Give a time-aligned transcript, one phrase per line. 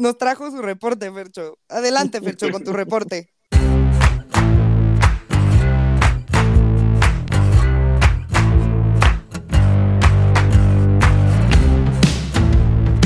[0.00, 1.58] nos trajo su reporte, Fercho.
[1.68, 3.30] Adelante, Fercho, con tu reporte.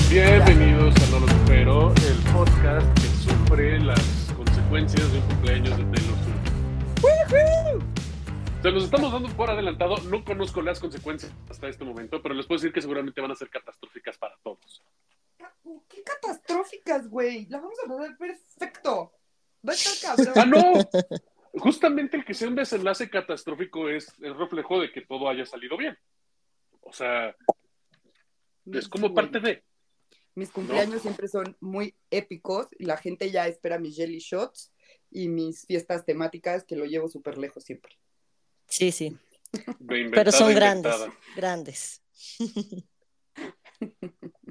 [0.09, 4.01] Bienvenidos a No lo supero, el podcast que sufre las
[4.37, 7.85] consecuencias de un cumpleaños de Taylor Swift.
[8.63, 12.47] Se los estamos dando por adelantado, no conozco las consecuencias hasta este momento, pero les
[12.47, 14.83] puedo decir que seguramente van a ser catastróficas para todos.
[15.89, 17.47] Qué catastróficas, güey.
[17.47, 19.13] La vamos a pasar perfecto.
[19.67, 20.35] Va a estar cabrón.
[20.37, 21.61] Ah, no.
[21.61, 25.77] Justamente el que sea un desenlace catastrófico es el reflejo de que todo haya salido
[25.77, 25.97] bien.
[26.81, 27.35] O sea,
[28.67, 29.63] es como parte de.
[30.35, 34.73] Mis cumpleaños siempre son muy épicos y la gente ya espera mis jelly shots
[35.11, 37.97] y mis fiestas temáticas que lo llevo súper lejos siempre.
[38.67, 39.17] Sí, sí.
[39.81, 40.95] inventada, Pero son grandes,
[41.37, 42.03] grandes.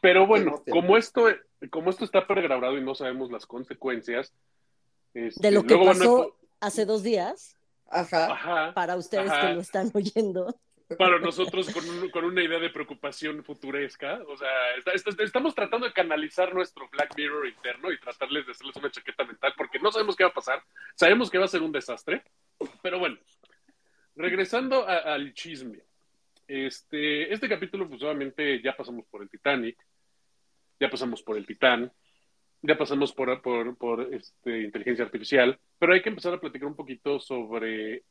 [0.00, 1.28] Pero bueno, como esto,
[1.70, 4.32] como esto está pregrabado y no sabemos las consecuencias,
[5.14, 7.56] este, De lo que a pasó hace dos días,
[7.90, 8.32] Ajá.
[8.32, 9.48] Ajá, para ustedes Ajá.
[9.48, 10.54] que lo están oyendo.
[10.98, 14.20] para nosotros con, un- con una idea de preocupación futuresca.
[14.28, 18.52] O sea, está- está- estamos tratando de canalizar nuestro Black Mirror interno y tratarles de
[18.52, 20.62] hacerles una chaqueta mental porque no sabemos qué va a pasar.
[20.94, 22.22] Sabemos que va a ser un desastre.
[22.82, 23.16] Pero bueno,
[24.14, 25.80] regresando a- al chisme.
[26.46, 29.76] Este, este capítulo, pues obviamente ya pasamos por el Titanic,
[30.78, 31.92] ya pasamos por el Titán,
[32.62, 36.76] ya pasamos por, por, por, este, inteligencia artificial, pero hay que empezar a platicar un
[36.76, 38.04] poquito sobre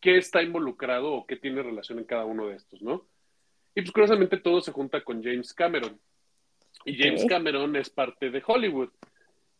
[0.00, 3.08] qué está involucrado o qué tiene relación en cada uno de estos, ¿no?
[3.74, 6.00] Y pues curiosamente todo se junta con James Cameron.
[6.84, 7.24] Y James.
[7.26, 8.90] Cameron es parte de Hollywood.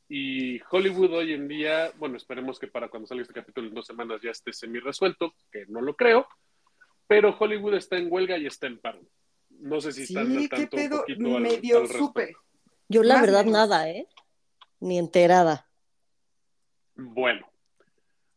[0.09, 3.87] Y Hollywood hoy en día, bueno, esperemos que para cuando salga este capítulo en dos
[3.87, 6.29] semanas ya esté semi resuelto, que no lo creo,
[7.07, 9.01] pero Hollywood está en huelga y está en paro.
[9.51, 10.99] No sé si están Sí, al qué tanto un pedo.
[11.01, 12.35] poquito al- Medio al supe.
[12.89, 13.53] Yo la Más verdad menos.
[13.69, 14.07] nada, ¿eh?
[14.81, 15.69] Ni enterada.
[16.97, 17.47] Bueno,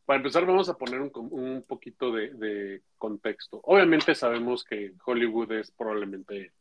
[0.05, 3.59] para empezar vamos a poner un, un poquito de, de contexto.
[3.63, 6.53] Obviamente sabemos que Hollywood es probablemente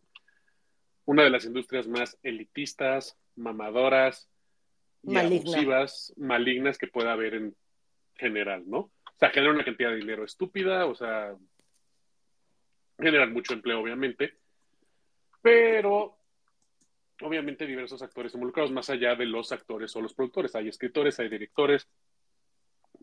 [1.04, 4.28] una de las industrias más elitistas, mamadoras
[5.04, 5.50] y Maligna.
[5.52, 7.56] abusivas, malignas que pueda haber en
[8.16, 8.78] general, ¿no?
[8.78, 11.34] O sea, generan una cantidad de dinero estúpida, o sea,
[12.98, 14.34] generan mucho empleo, obviamente,
[15.42, 16.16] pero
[17.22, 20.54] obviamente diversos actores involucrados, más allá de los actores o los productores.
[20.54, 21.88] Hay escritores, hay directores,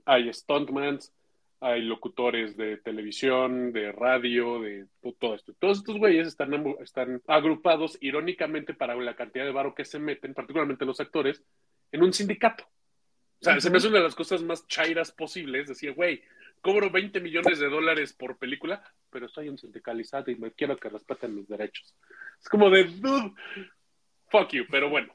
[0.05, 1.13] hay stuntmans,
[1.59, 5.53] hay locutores de televisión, de radio, de to- todo esto.
[5.57, 10.33] Todos estos güeyes están, están agrupados irónicamente para la cantidad de varo que se meten,
[10.33, 11.41] particularmente los actores,
[11.91, 12.65] en un sindicato.
[12.65, 15.67] O sea, se me hace una de las cosas más chairas posibles.
[15.67, 16.21] Decía, güey,
[16.63, 18.81] cobro 20 millones de dólares por película,
[19.11, 21.93] pero soy un sindicalizado y me quiero que respeten mis derechos.
[22.41, 23.33] Es como de, dude,
[24.31, 25.13] fuck you, pero bueno.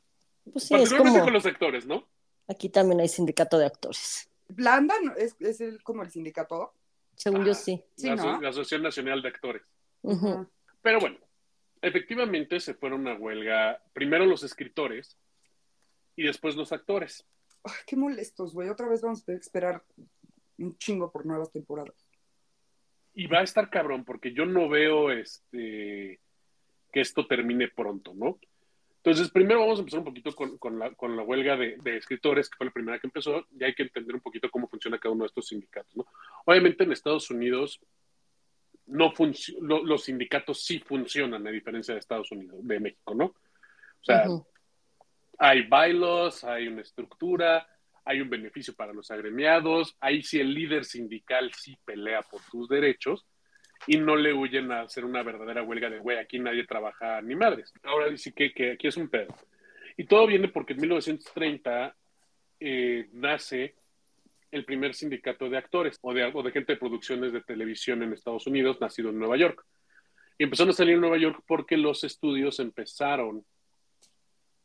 [0.53, 1.25] Pues sí, es particularmente como.
[1.25, 2.07] con los actores, ¿no?
[2.47, 4.31] Aquí también hay sindicato de actores.
[4.49, 5.15] Blanda ¿no?
[5.17, 6.75] es, es el, como el sindicato.
[7.17, 7.47] Según Ah.
[7.47, 7.83] yo sí.
[7.97, 8.41] Sí, la, ¿no?
[8.41, 9.63] La Asociación Nacional de Actores.
[10.83, 11.19] Pero bueno,
[11.83, 15.17] efectivamente se fueron a huelga primero los escritores
[16.15, 17.25] y después los actores.
[17.65, 18.69] Ay, qué molestos, güey.
[18.69, 19.83] Otra vez vamos a esperar
[20.59, 22.07] un chingo por nuevas temporadas.
[23.15, 26.21] Y va a estar cabrón porque yo no veo este
[26.93, 28.39] que esto termine pronto, ¿no?
[28.97, 31.97] Entonces, primero vamos a empezar un poquito con, con la, con la huelga de, de
[31.97, 34.99] escritores, que fue la primera que empezó, y hay que entender un poquito cómo funciona
[34.99, 36.07] cada uno de estos sindicatos, ¿no?
[36.47, 37.81] Obviamente en Estados Unidos
[38.87, 39.13] no
[39.61, 43.27] lo- los sindicatos sí funcionan, a diferencia de Estados Unidos, de México, ¿no?
[43.27, 44.25] O sea,
[45.39, 47.69] hay bailos, hay una estructura,
[48.09, 52.67] hay un beneficio para los agremiados, ahí sí el líder sindical sí pelea por tus
[52.67, 53.27] derechos
[53.87, 57.37] y no le huyen a hacer una verdadera huelga de, güey, aquí nadie trabaja ni
[57.37, 57.71] madres.
[57.83, 59.37] Ahora sí que, que aquí es un pedo.
[59.99, 61.95] Y todo viene porque en 1930
[62.61, 63.75] eh, nace
[64.51, 68.15] el primer sindicato de actores o de, o de gente de producciones de televisión en
[68.15, 69.67] Estados Unidos, nacido en Nueva York.
[70.39, 73.45] Y empezaron a salir en Nueva York porque los estudios empezaron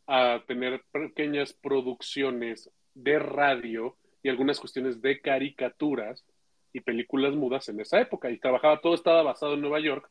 [0.07, 6.25] a tener pequeñas producciones de radio y algunas cuestiones de caricaturas
[6.71, 8.29] y películas mudas en esa época.
[8.29, 10.09] Y trabajaba, todo estaba basado en Nueva York,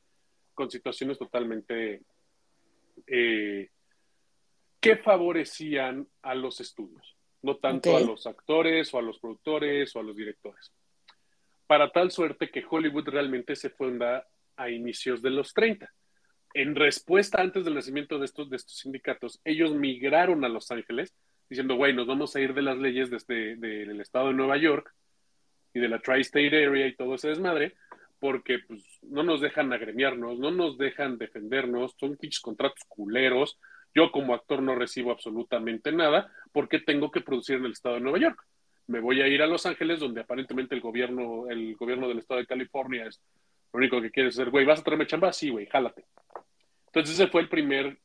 [0.54, 2.02] con situaciones totalmente
[3.06, 3.70] eh,
[4.80, 10.00] que favorecían a los estudios, no tanto a los actores o a los productores o
[10.00, 10.72] a los directores.
[11.66, 14.26] Para tal suerte que Hollywood realmente se funda
[14.56, 15.90] a inicios de los 30
[16.54, 21.14] en respuesta antes del nacimiento de estos, de estos sindicatos, ellos migraron a Los Ángeles
[21.48, 24.92] diciendo, güey, nos vamos a ir de las leyes desde del estado de Nueva York
[25.74, 27.74] y de la Tri-State Area y todo ese desmadre,
[28.18, 33.58] porque pues, no nos dejan agremiarnos, no nos dejan defendernos, son pinches contratos culeros,
[33.94, 38.00] Yo como actor no recibo absolutamente nada porque tengo que producir en el estado de
[38.00, 38.42] Nueva York.
[38.86, 42.40] Me voy a ir a Los Ángeles, donde aparentemente el gobierno, el gobierno del estado
[42.40, 43.20] de California es
[43.72, 45.32] lo único que quiere hacer, güey, ¿vas a traerme chamba?
[45.32, 46.04] Sí, güey, jálate.
[46.86, 47.98] Entonces ese fue el primer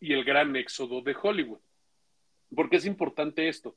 [0.00, 1.60] y el gran éxodo de Hollywood.
[2.54, 3.76] ¿Por qué es importante esto?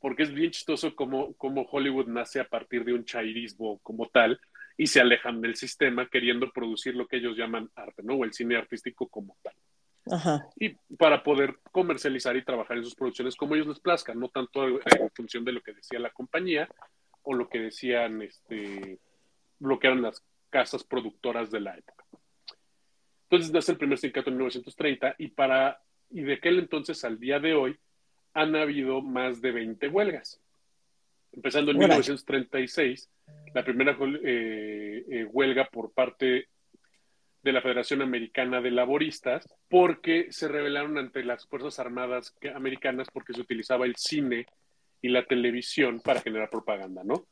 [0.00, 4.40] Porque es bien chistoso cómo, cómo Hollywood nace a partir de un chairismo como tal
[4.76, 8.14] y se alejan del sistema queriendo producir lo que ellos llaman arte, ¿no?
[8.14, 9.54] O el cine artístico como tal.
[10.10, 10.46] Ajá.
[10.56, 14.66] Y para poder comercializar y trabajar en sus producciones como ellos les plazcan, no tanto
[14.68, 16.68] en función de lo que decía la compañía
[17.22, 18.98] o lo que decían, este,
[19.60, 22.04] lo que eran las casas productoras de la época.
[23.22, 25.80] Entonces nace el primer sindicato en 1930 y para
[26.10, 27.76] y de aquel entonces al día de hoy
[28.34, 30.40] han habido más de 20 huelgas.
[31.32, 31.94] Empezando en Órale.
[31.94, 33.08] 1936,
[33.54, 36.48] la primera eh, eh, huelga por parte
[37.42, 43.34] de la Federación Americana de Laboristas, porque se rebelaron ante las Fuerzas Armadas americanas porque
[43.34, 44.46] se utilizaba el cine
[45.02, 47.26] y la televisión para generar propaganda, ¿no?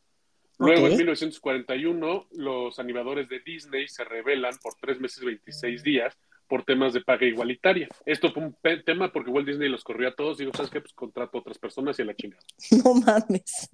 [0.58, 0.90] Luego, Ok.
[0.92, 6.18] en 1941, los animadores de Disney se rebelan por tres meses y 26 días
[6.48, 7.88] por temas de paga igualitaria.
[8.04, 10.80] Esto fue un tema porque Walt Disney los corrió a todos y dijo, ¿sabes qué?
[10.80, 12.42] Pues contrato a otras personas y a la chingada.
[12.84, 13.70] No mames.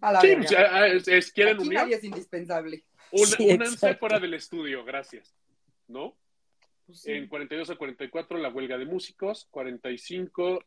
[0.00, 2.84] A la Sí, pues, es, es- quieren Aquí unir, nadie es indispensable.
[3.12, 5.34] Una- Sí, únanse fuera del estudio, gracias.
[5.86, 6.16] ¿No?
[6.86, 7.12] Pues sí.
[7.12, 10.64] En 42 a 44 la huelga de músicos, 45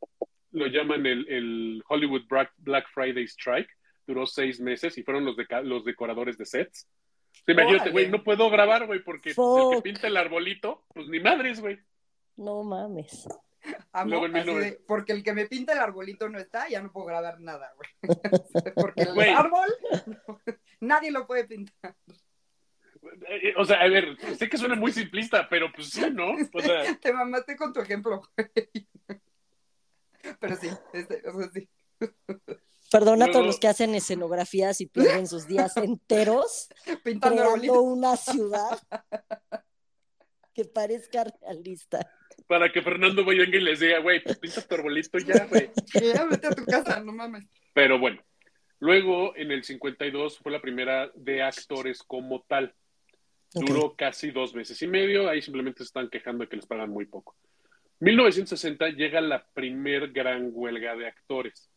[0.52, 2.24] lo llaman el, el Hollywood
[2.60, 3.69] Black, Friday Strike,
[4.08, 6.88] duró seis meses y fueron los, los decoradores de sets.
[7.45, 11.19] Sea, imagínate, güey, no puedo grabar, güey, porque el que pinta el arbolito, pues ni
[11.19, 11.80] madres, güey.
[12.36, 13.28] No mames.
[13.92, 16.69] Amo, Luego en así 19 de, porque el que me pinta el arbolito no está,
[16.69, 17.89] ya no puedo grabar nada, güey.
[18.75, 19.68] porque el árbol,
[20.80, 21.95] nadie lo puede pintar.
[23.30, 26.33] Eh, O sea, a ver, sé que suena muy simplista, pero pues sí, ¿no?
[26.54, 28.88] O sea, Te mamaste con tu ejemplo, güey.
[30.40, 31.69] Pero sí, este, o sea, sí.
[32.89, 36.69] Perdona a todos los que hacen escenografías y pierden sus días enteros
[37.04, 38.80] Pintando creando una ciudad
[40.54, 42.10] que parezca realista.
[42.48, 45.69] para que Fernando vaya y les diga, güey, pues pinta tu arbolito ya, güey.
[46.16, 47.45] Ya, vete a tu casa, no mames.
[47.74, 48.24] Pero bueno,
[48.80, 52.74] luego en el 52 fue la primera de actores como tal.
[53.54, 56.90] Duró casi dos meses y medio, ahí simplemente se están quejando de que les pagan
[56.90, 57.36] muy poco.
[58.00, 61.69] 1960 llega la primer gran huelga de actores.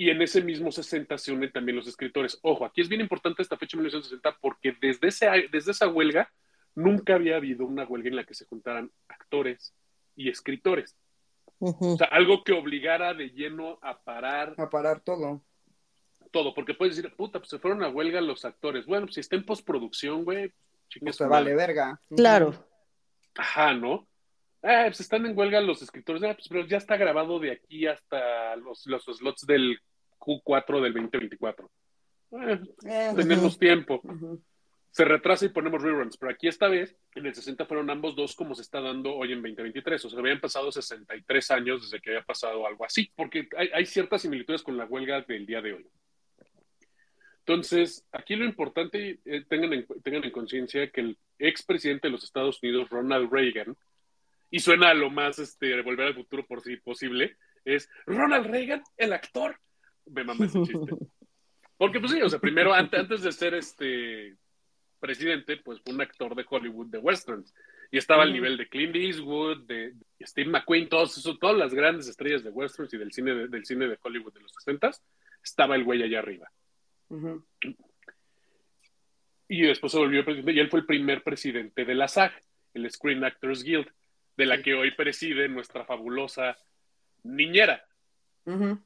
[0.00, 2.38] Y en ese mismo 60 se unen también los escritores.
[2.42, 6.30] Ojo, aquí es bien importante esta fecha 1960 porque desde, ese, desde esa huelga
[6.76, 9.74] nunca había habido una huelga en la que se juntaran actores
[10.14, 10.96] y escritores.
[11.58, 15.42] O sea, algo que obligara de lleno a parar A parar todo.
[16.30, 18.86] todo, porque puedes decir, puta, pues se fueron a huelga los actores.
[18.86, 20.52] Bueno, pues si está en postproducción, güey,
[21.00, 22.00] Pues se vale verga.
[22.14, 22.54] Claro.
[23.34, 24.06] Ajá, ¿no?
[24.62, 27.86] Ah, pues están en huelga los escritores, ah, pues, pero ya está grabado de aquí
[27.86, 29.80] hasta los, los slots del
[30.18, 31.70] Q4 del 2024.
[32.32, 34.02] Eh, Eh, tenemos tiempo.
[34.90, 38.34] Se retrasa y ponemos reruns, pero aquí esta vez, en el 60 fueron ambos dos
[38.34, 40.04] como se está dando hoy en 2023.
[40.04, 43.86] O sea, habían pasado 63 años desde que había pasado algo así, porque hay, hay
[43.86, 45.86] ciertas similitudes con la huelga del día de hoy.
[47.48, 52.22] Entonces, aquí lo importante, eh, tengan en, tengan en conciencia que el expresidente de los
[52.22, 53.74] Estados Unidos, Ronald Reagan,
[54.50, 58.82] y suena a lo más este, volver al futuro por si posible, es Ronald Reagan,
[58.98, 59.58] el actor.
[60.10, 60.96] Me mamá ese chiste.
[61.76, 64.36] Porque, pues sí, o sea, primero, antes, antes de ser este
[64.98, 67.54] presidente, pues fue un actor de Hollywood de westerns.
[67.90, 71.72] Y estaba al nivel de Clint Eastwood, de de Steve McQueen, todos esos, todas las
[71.72, 74.90] grandes estrellas de westerns y del cine de, del cine de Hollywood de los 60
[75.42, 76.50] estaba el güey allá arriba.
[79.48, 82.32] Y después se volvió presidente, y él fue el primer presidente de la SAG,
[82.74, 83.88] el Screen Actors Guild,
[84.36, 86.58] de la que hoy preside nuestra fabulosa
[87.22, 87.84] niñera.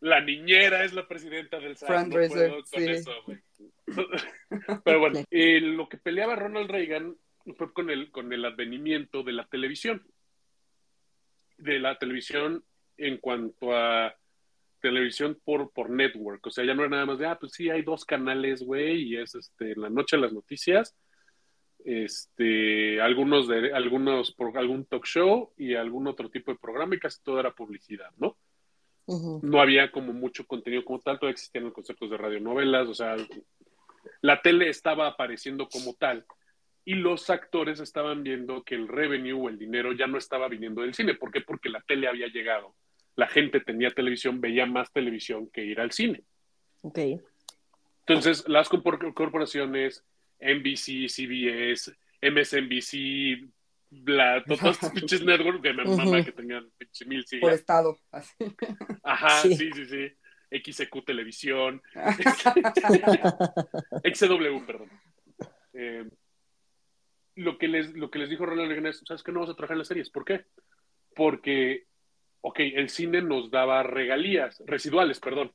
[0.00, 1.88] La niñera es la presidenta del SAG.
[1.88, 2.90] Fran no puedo con sí.
[2.90, 3.12] eso.
[4.84, 7.16] Pero bueno, eh, lo que peleaba Ronald Reagan
[7.56, 10.02] fue con el, con el advenimiento de la televisión.
[11.58, 12.64] De la televisión
[12.96, 14.16] en cuanto a
[14.80, 16.46] televisión por, por network.
[16.46, 19.02] O sea, ya no era nada más de, ah, pues sí, hay dos canales, güey,
[19.02, 20.96] y es este, en la noche las noticias,
[21.84, 26.98] este, algunos de, algunos por algún talk show y algún otro tipo de programa y
[26.98, 28.36] casi todo era publicidad, ¿no?
[29.06, 33.16] No había como mucho contenido como tal, todavía existían los conceptos de radionovelas, o sea,
[34.20, 36.24] la tele estaba apareciendo como tal
[36.84, 40.82] y los actores estaban viendo que el revenue o el dinero ya no estaba viniendo
[40.82, 41.14] del cine.
[41.14, 41.40] ¿Por qué?
[41.40, 42.74] Porque la tele había llegado.
[43.14, 46.24] La gente tenía televisión, veía más televisión que ir al cine.
[46.80, 46.98] Ok.
[48.06, 50.04] Entonces, las corpor- corporaciones,
[50.40, 53.48] NBC, CBS, MSNBC,
[53.92, 57.42] bla, todos estos pinches networks que me mamá que tengan pinche mil siglas.
[57.42, 58.34] Por estado, así.
[59.02, 59.70] Ajá, sí, Sí.
[59.74, 60.12] sí, sí.
[60.50, 61.82] XQ Televisión.
[64.04, 64.90] XW, perdón.
[65.72, 66.04] Eh,
[67.36, 69.32] lo, que les, lo que les dijo Ronald Reagan es, ¿sabes qué?
[69.32, 70.10] No vamos a trabajar en las series.
[70.10, 70.44] ¿Por qué?
[71.14, 71.86] Porque,
[72.42, 75.52] ok, el cine nos daba regalías, residuales, perdón.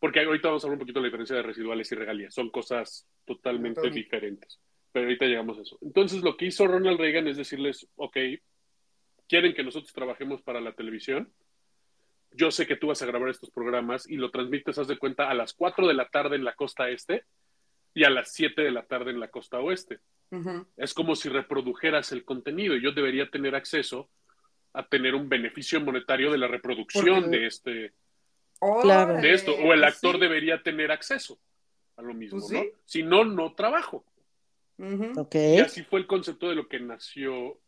[0.00, 2.34] Porque ahorita vamos a hablar un poquito de la diferencia de residuales y regalías.
[2.34, 4.60] Son cosas totalmente diferentes.
[4.92, 5.78] Pero ahorita llegamos a eso.
[5.80, 8.16] Entonces, lo que hizo Ronald Reagan es decirles, ok,
[9.28, 11.32] quieren que nosotros trabajemos para la televisión.
[12.32, 15.28] Yo sé que tú vas a grabar estos programas y lo transmites, haz de cuenta,
[15.30, 17.24] a las 4 de la tarde en la costa este
[17.94, 20.00] y a las 7 de la tarde en la costa oeste.
[20.78, 24.08] Es como si reprodujeras el contenido y yo debería tener acceso
[24.72, 27.70] a tener un beneficio monetario de la reproducción Porque- de este
[29.20, 30.20] de esto o el Pues actor sí.
[30.22, 31.38] debería tener acceso
[31.96, 32.60] a lo mismo, Pues ¿no?
[32.62, 32.70] sí.
[32.86, 34.06] Si no no trabajo.
[35.56, 37.58] Y así fue el concepto de lo que nació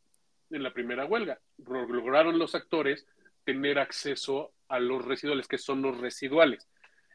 [0.51, 1.41] en la primera huelga.
[1.67, 3.07] Lo- Lograron los actores
[3.45, 6.69] tener acceso a los residuales, que son los residuales.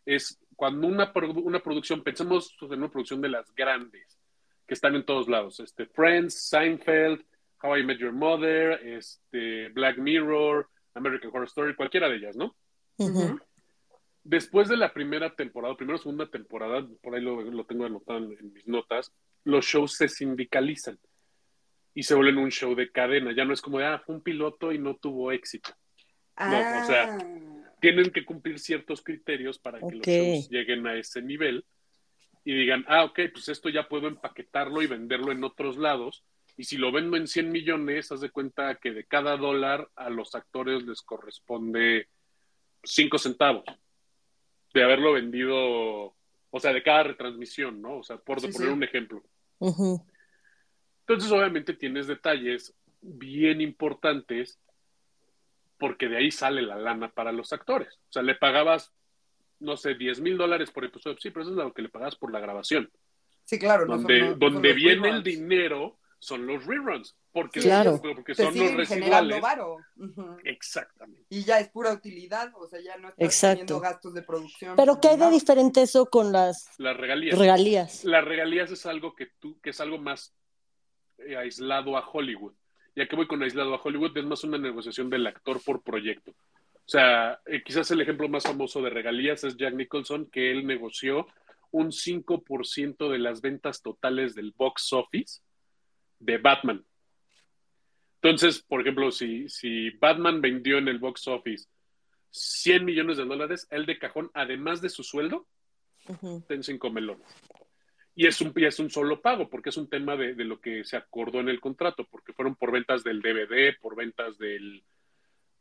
[0.06, 4.20] Es cuando una, produ- una producción, pensemos en una producción de las grandes,
[4.68, 7.24] que están en todos lados, este, Friends, Seinfeld,
[7.64, 12.56] How I Met Your Mother, este, Black Mirror, American Horror Story, cualquiera de ellas, ¿no?
[14.24, 18.20] Después de la primera temporada, primera o segunda temporada, por ahí lo, lo tengo anotado
[18.20, 19.12] en, en mis notas,
[19.44, 21.00] los shows se sindicalizan
[21.94, 23.34] y se vuelven un show de cadena.
[23.36, 25.72] Ya no es como de, ah, fue un piloto y no tuvo éxito.
[26.38, 27.40] No, o sea, Ah.
[27.80, 31.66] Tienen que cumplir ciertos criterios para que los shows lleguen a ese nivel
[32.44, 36.26] y digan, ah, ok, pues esto ya puedo empaquetarlo y venderlo en otros lados.
[36.58, 40.10] Y si lo vendo en 100 millones, haz de cuenta que de cada dólar a
[40.10, 42.10] los actores les corresponde
[42.84, 43.64] 5 centavos
[44.74, 46.16] de haberlo vendido,
[46.52, 47.98] o sea, de cada retransmisión, ¿no?
[47.98, 48.74] O sea, por Sí, poner sí.
[48.74, 49.24] un ejemplo.
[51.02, 54.60] Entonces, obviamente, tienes detalles bien importantes
[55.78, 57.94] porque de ahí sale la lana para los actores.
[58.10, 58.94] O sea, le pagabas,
[59.60, 61.18] no sé, 10 mil dólares por episodio.
[61.20, 62.90] Sí, pero eso es lo que le pagabas por la grabación.
[63.46, 63.86] Sí, claro.
[63.88, 67.16] no son- donde no- viene el dinero son los reruns.
[67.32, 68.00] Porque, Sí, Claro.
[68.02, 69.42] porque Te son los residuales.
[69.42, 69.78] varo.
[70.44, 71.26] Exactamente.
[71.30, 73.60] Y ya es pura utilidad, o sea, ya no estás Exacto.
[73.66, 74.76] teniendo gastos de producción.
[74.76, 77.38] Pero ¿qué hay de diferente eso con las Las regalías.
[77.38, 78.04] regalías?
[78.06, 80.34] Las regalías es algo que tú, que es algo más
[81.20, 82.54] eh, aislado a Hollywood.
[82.96, 86.32] Ya que voy con aislado a Hollywood, es más una negociación del actor por proyecto.
[86.32, 90.66] O sea, eh, quizás el ejemplo más famoso de regalías es Jack Nicholson, que él
[90.66, 91.28] negoció
[91.72, 95.42] un 5% de las ventas totales del box office
[96.20, 96.86] de Batman.
[98.22, 101.68] Entonces, por ejemplo, si, si Batman vendió en el box office
[102.32, 105.48] 100 millones de dólares, él de cajón, además de su sueldo,
[106.08, 106.44] Ujú.
[106.48, 107.28] ten cinco melones.
[108.16, 110.60] Y es un, y es un solo pago, porque es un tema de, de lo
[110.60, 114.84] que se acordó en el contrato, porque fueron por ventas del DVD, por ventas del,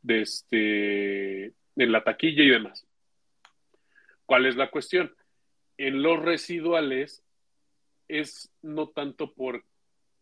[0.01, 2.85] de este, en la taquilla y demás.
[4.25, 5.15] ¿Cuál es la cuestión?
[5.77, 7.23] En los residuales
[8.09, 9.63] es no tanto por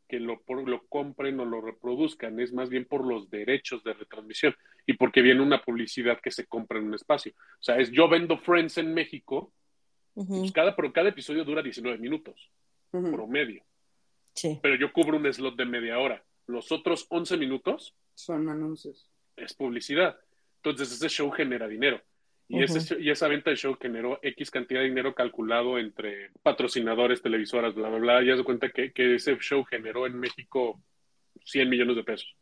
[0.07, 3.93] que lo, por, lo compren o lo reproduzcan, es más bien por los derechos de
[3.93, 7.33] retransmisión y porque viene una publicidad que se compra en un espacio.
[7.35, 9.53] O sea, es yo vendo Friends en México,
[10.13, 12.49] pues cada, pero cada episodio dura 19 minutos,
[12.89, 13.63] promedio.
[14.33, 14.59] Sí.
[14.61, 16.23] Pero yo cubro un slot de media hora.
[16.47, 19.09] Los otros 11 minutos Son anuncios.
[19.35, 20.17] es publicidad.
[20.57, 22.01] Entonces ese show genera dinero.
[22.50, 27.22] Y, ese, y esa venta de show generó X cantidad de dinero calculado entre patrocinadores,
[27.22, 28.24] televisoras, bla, bla, bla.
[28.24, 30.82] Ya se cuenta que, que ese show generó en México
[31.44, 32.36] 100 millones de pesos.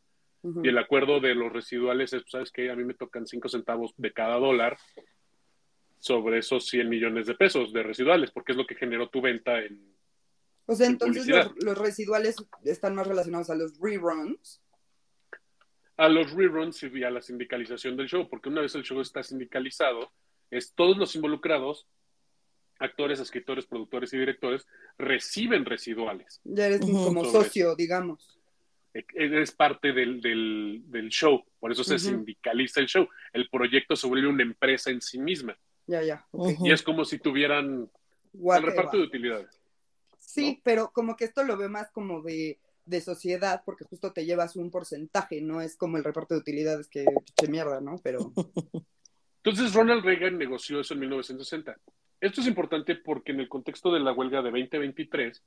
[0.64, 2.70] Y el acuerdo de los residuales es, ¿sabes qué?
[2.70, 4.78] A mí me tocan 5 centavos de cada dólar
[5.98, 9.60] sobre esos 100 millones de pesos de residuales, porque es lo que generó tu venta
[9.60, 9.96] en,
[10.68, 14.62] O sea, entonces los, los residuales están más relacionados a los reruns.
[15.98, 19.24] A los reruns y a la sindicalización del show, porque una vez el show está
[19.24, 20.12] sindicalizado,
[20.52, 21.88] es todos los involucrados,
[22.80, 26.42] actores, escritores, productores y directores, reciben residuales.
[26.44, 28.38] Ya eres como socio, digamos.
[28.94, 33.08] E- Es parte del, del, del show, por eso se sindicaliza el show.
[33.34, 35.58] El proyecto se vuelve una empresa en sí misma.
[35.88, 36.25] Ya, ya.
[36.64, 37.90] Y es como si tuvieran el
[38.34, 38.70] Whatever.
[38.72, 39.62] reparto de utilidades.
[40.20, 40.62] Sí, ¿no?
[40.64, 44.56] pero como que esto lo veo más como de, de sociedad, porque justo te llevas
[44.56, 48.00] un porcentaje, no es como el reparto de utilidades que che mierda, ¿no?
[48.04, 48.20] Pero
[49.44, 51.77] Entonces Ronald Reagan negoció eso en 1960.
[52.20, 55.44] Esto es importante porque en el contexto de la huelga de 2023,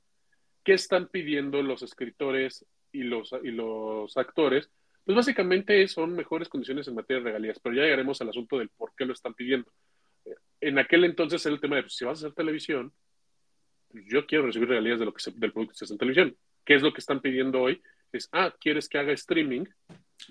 [0.63, 4.69] ¿qué están pidiendo los escritores y los, y los actores?
[5.03, 8.69] Pues básicamente son mejores condiciones en materia de regalías, pero ya llegaremos al asunto del
[8.69, 9.69] por qué lo están pidiendo.
[10.61, 12.93] En aquel entonces era el tema de, pues, si vas a hacer televisión,
[13.89, 15.97] pues, yo quiero recibir regalías de lo que se- del producto que se hace en
[15.99, 16.37] televisión.
[16.69, 17.81] ¿Qué es lo que están pidiendo hoy?
[18.11, 19.65] es, ah, ¿quieres que haga streaming?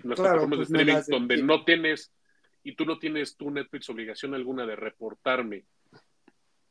[0.04, 2.12] Las Claro, plataformas pues de me streaming donde no tienes,
[2.62, 5.64] y tú no tienes tu Netflix obligación alguna de reportarme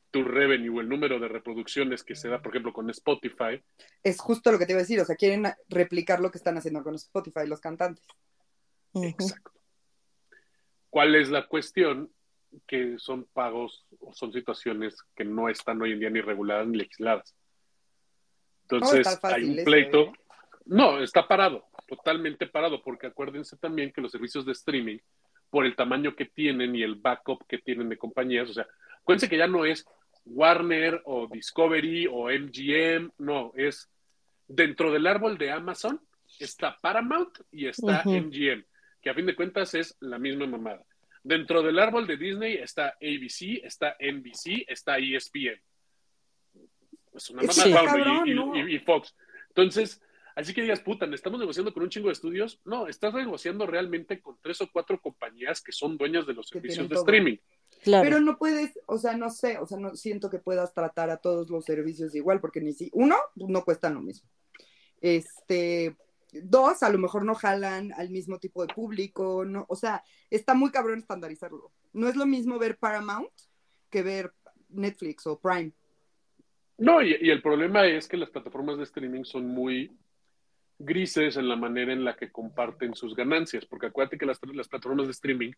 [0.10, 3.62] tu revenue o el número de reproducciones que se da, por ejemplo, con Spotify,
[4.04, 6.58] Es justo lo que te iba a decir, o sea, quieren replicar lo que están
[6.58, 8.06] haciendo con Spotify los cantantes.
[8.94, 9.52] Exacto.
[10.90, 12.10] ¿Cuál es la cuestión?
[12.66, 16.78] Que son pagos o son situaciones que no están hoy en día ni reguladas ni
[16.78, 17.36] legisladas.
[18.70, 20.02] Entonces, hay un eso, pleito.
[20.02, 20.14] ¿eh?
[20.66, 24.98] No, está parado, totalmente parado, porque acuérdense también que los servicios de streaming,
[25.50, 28.68] por el tamaño que tienen y el backup que tienen de compañías, o sea,
[29.00, 29.86] acuérdense que ya no es
[30.26, 33.90] Warner o Discovery o MGM, no, es
[34.48, 36.02] dentro del árbol de Amazon
[36.40, 38.04] está Paramount y está.
[38.06, 38.64] MGM,
[39.02, 40.84] que a fin de cuentas es la misma mamada.
[41.24, 45.60] Dentro del árbol de Disney está ABC, está NBC, está ESPN.
[47.18, 48.56] Es una bueno, cabrón, y- y- ¿no?
[48.56, 49.16] y- y Fox.
[49.50, 50.02] Entonces,
[50.36, 52.62] así que digas, puta, ¿estamos negociando con un chingo de estudios?
[52.64, 56.88] No, estás negociando realmente con tres o cuatro compañías que son dueñas de los servicios
[56.88, 57.04] de todo.
[57.04, 57.38] streaming.
[57.84, 58.04] Claro.
[58.04, 61.18] Pero no puedes, o sea, no sé, o sea, no siento que puedas tratar a
[61.18, 64.30] todos los servicios igual, porque ni si, uno, no cuestan lo mismo.
[65.02, 65.96] Este,
[66.32, 70.54] dos, a lo mejor no jalan al mismo tipo de público, no, o sea, está
[70.54, 71.72] muy cabrón estandarizarlo.
[71.94, 73.30] No es lo mismo ver Paramount
[73.90, 74.34] que ver
[74.70, 75.72] Netflix o Prime.
[76.78, 79.92] No, y, y el problema es que las plataformas de streaming son muy
[80.80, 84.68] grises en la manera en la que comparten sus ganancias, porque acuérdate que las, las
[84.68, 85.52] plataformas de streaming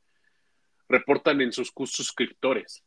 [0.88, 2.84] reportan en sus suscriptores.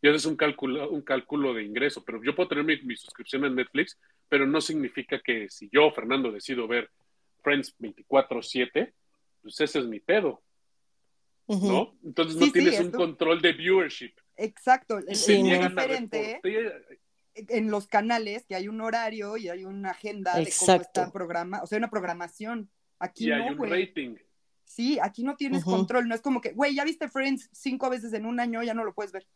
[0.00, 2.96] Y eso es un cálculo, un cálculo de ingreso, pero yo puedo tener mi, mi
[2.96, 6.90] suscripción en Netflix, pero no significa que si yo, Fernando, decido ver
[7.42, 8.92] Friends 24/7,
[9.42, 10.42] pues ese es mi pedo.
[11.46, 11.94] ¿no?
[12.02, 14.12] Entonces no Sí, sí, tienes un control de viewership.
[14.36, 16.40] Exacto, es, Sí, es diferente
[17.34, 21.00] en los canales que hay un horario y hay una agenda de cómo Exacto.
[21.00, 22.70] están programados, o sea, una programación.
[22.98, 23.70] Aquí y hay no, un güey.
[23.70, 24.16] rating.
[24.64, 28.12] Sí, aquí no tienes control, no es como que, güey, ya viste Friends cinco veces
[28.14, 29.26] en un año, ya no lo puedes ver.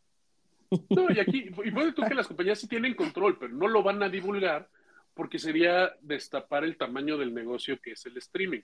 [0.89, 3.81] No, y aquí, y puede tú que las compañías sí tienen control, pero no lo
[3.83, 4.69] van a divulgar
[5.13, 8.61] porque sería destapar el tamaño del negocio que es el streaming.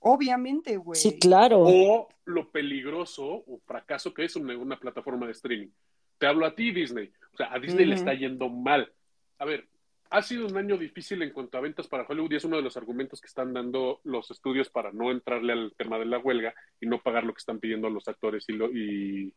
[0.00, 1.00] Obviamente, güey.
[1.00, 1.62] Sí, claro.
[1.62, 5.70] O lo peligroso o fracaso que es una, una plataforma de streaming.
[6.18, 7.10] Te hablo a ti, Disney.
[7.32, 8.92] O sea, a Disney le está yendo mal.
[9.38, 9.68] A ver,
[10.10, 12.62] ha sido un año difícil en cuanto a ventas para Hollywood y es uno de
[12.62, 16.54] los argumentos que están dando los estudios para no entrarle al tema de la huelga
[16.80, 19.34] y no pagar lo que están pidiendo los actores y, lo- y-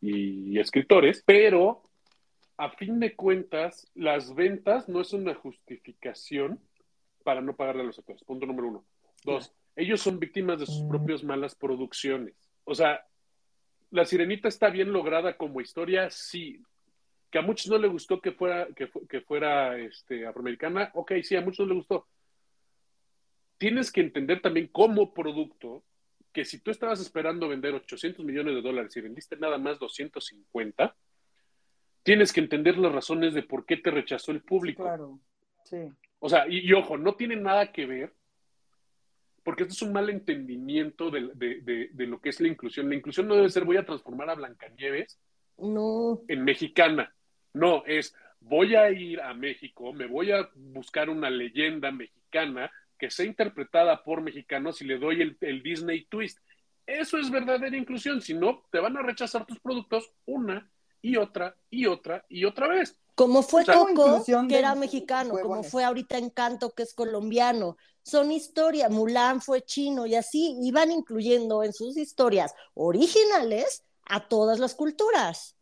[0.00, 1.22] y escritores.
[1.26, 1.82] Pero,
[2.58, 6.60] a fin de cuentas, las ventas no es una justificación
[7.24, 8.22] para no pagarle a los actores.
[8.24, 8.84] Punto número uno.
[9.24, 10.88] Dos, ellos son víctimas de sus Mm.
[10.88, 12.34] propias malas producciones.
[12.64, 13.00] O sea,
[13.92, 16.60] La Sirenita está bien lograda como historia, sí.
[17.30, 21.12] Que a muchos no le gustó que fuera, que, fu- que fuera este, afroamericana, ok,
[21.22, 22.06] sí, a muchos no le gustó.
[23.58, 25.84] Tienes que entender también como producto
[26.32, 30.96] que si tú estabas esperando vender 800 millones de dólares y vendiste nada más 250,
[32.02, 34.82] tienes que entender las razones de por qué te rechazó el público.
[34.82, 35.20] Claro,
[35.64, 35.76] sí.
[36.18, 38.12] O sea, y, y ojo, no tiene nada que ver,
[39.42, 42.88] porque esto es un mal entendimiento de, de- de- de lo que es la inclusión.
[42.88, 45.18] La inclusión no debe ser voy a transformar a Blancanieves
[45.58, 46.20] No.
[46.28, 47.14] en mexicana.
[47.54, 53.10] No, es voy a ir a México, me voy a buscar una leyenda mexicana que
[53.10, 56.38] sea interpretada por mexicanos y le doy el, el Disney twist.
[56.86, 60.68] Eso es verdadera inclusión, si no, te van a rechazar tus productos una
[61.00, 62.98] y otra y otra y otra vez.
[63.14, 65.70] Como fue sea, Coco, que era mexicano, como huevones.
[65.70, 67.76] fue ahorita Encanto, que es colombiano.
[68.02, 74.58] Son historias, Mulan fue chino y así iban incluyendo en sus historias originales a todas
[74.58, 75.56] las culturas.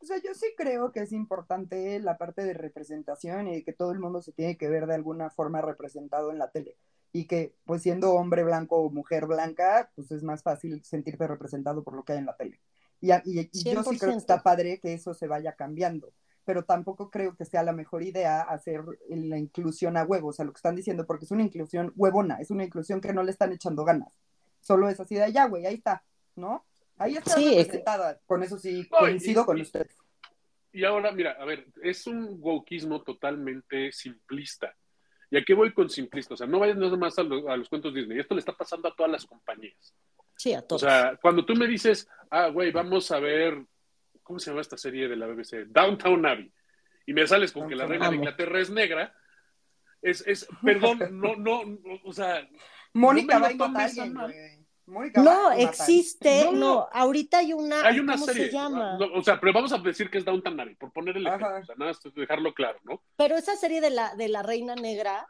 [0.00, 3.90] O sea, yo sí creo que es importante la parte de representación y que todo
[3.92, 6.76] el mundo se tiene que ver de alguna forma representado en la tele.
[7.12, 11.82] Y que, pues siendo hombre blanco o mujer blanca, pues es más fácil sentirte representado
[11.82, 12.60] por lo que hay en la tele.
[13.00, 14.18] Y, y- y yo sí creo que 100%.
[14.18, 16.12] está padre que eso se vaya cambiando.
[16.44, 20.44] Pero tampoco creo que sea la mejor idea hacer la inclusión a huevo, o sea,
[20.44, 23.30] lo que están diciendo, porque es una inclusión huevona, es una inclusión que no le
[23.30, 24.12] están echando ganas.
[24.60, 26.04] Solo es así de ya, güey, ahí está,
[26.36, 26.64] ¿no?
[26.98, 28.20] Ahí está Sí, es que- representada.
[28.26, 29.86] Con eso sí No, y- coincido con usted.
[30.72, 34.74] Y ahora, mira, a ver, es un wokeismo totalmente simplista.
[35.30, 36.34] ¿Y a qué voy con simplista?
[36.34, 38.18] O sea, no vayas nada más a, lo- a los cuentos Disney.
[38.18, 39.94] Esto le está pasando a todas las compañías.
[40.36, 40.82] Sí, a O todos.
[40.82, 43.64] sea, cuando tú me dices, ah, güey, vamos a ver,
[44.24, 45.66] ¿cómo se llama esta serie de la BBC?
[45.68, 46.52] Downtown Abbey.
[47.06, 48.16] Y me sales con que la reina de.
[48.16, 49.14] Inglaterra es negra.
[50.02, 52.46] Es, es, perdón, no, no, no, o sea,
[52.92, 54.30] Mónica va a.
[54.86, 56.88] Mónica no, existe, No, no, no.
[56.92, 58.46] ahorita hay una, hay una ¿cómo serie.
[58.46, 58.98] se llama?
[58.98, 61.36] no, o sea, pero vamos a decir que es Downtown Abbey, por ponerle el Ajá.
[61.36, 61.60] ejemplo.
[61.62, 63.02] O sea, nada más dejarlo claro, ¿no?
[63.16, 65.26] Pero esa serie de la, de la Reina Negra,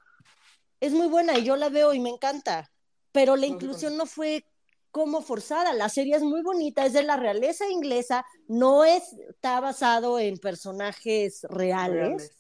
[0.80, 2.70] Es muy buena y yo la veo y me encanta,
[3.12, 4.44] pero la inclusión no fue
[4.94, 5.72] como forzada.
[5.72, 10.38] La serie es muy bonita, es de la realeza inglesa, no es- está basado en
[10.38, 12.30] personajes reales.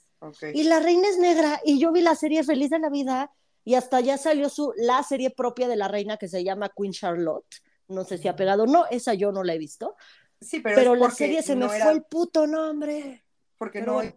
[0.52, 3.32] Y la reina es negra y yo vi la serie Feliz de la Vida
[3.64, 6.92] y hasta ya salió su, la serie propia de la reina que se llama Queen
[6.92, 7.56] Charlotte.
[7.88, 9.96] No sé si ha pegado, no, esa yo no la he visto,
[10.40, 13.24] Sí, pero, pero, la serie se me era- fue el puto nombre.
[13.58, 14.12] Porque pero no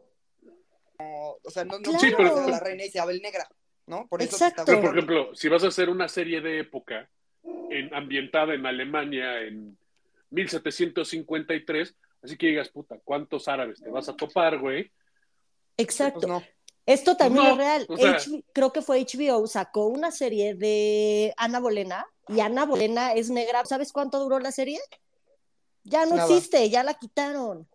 [1.43, 2.47] o sea, no, no Claro.
[2.47, 3.49] La reina Isabel negra,
[3.87, 4.07] ¿no?
[4.07, 4.61] Por eso se Exacto.
[4.61, 7.09] está Pero, por ejemplo, si vas a hacer una serie de época
[7.69, 9.77] en, ambientada en Alemania en
[10.31, 14.91] 1753, así que digas, puta, ¿cuántos árabes te vas a topar, güey?
[15.77, 16.19] Exacto.
[16.21, 16.43] Pues no.
[16.85, 17.85] Esto también No, es real.
[17.89, 22.65] o sea- HB creo que fue HBO, sacó una serie de Ana Bolena y Ana
[22.65, 23.65] Bolena es negra.
[23.65, 24.79] ¿Sabes cuánto duró la serie?
[25.83, 26.27] Ya no Nada.
[26.33, 27.67] existe, ya la quitaron.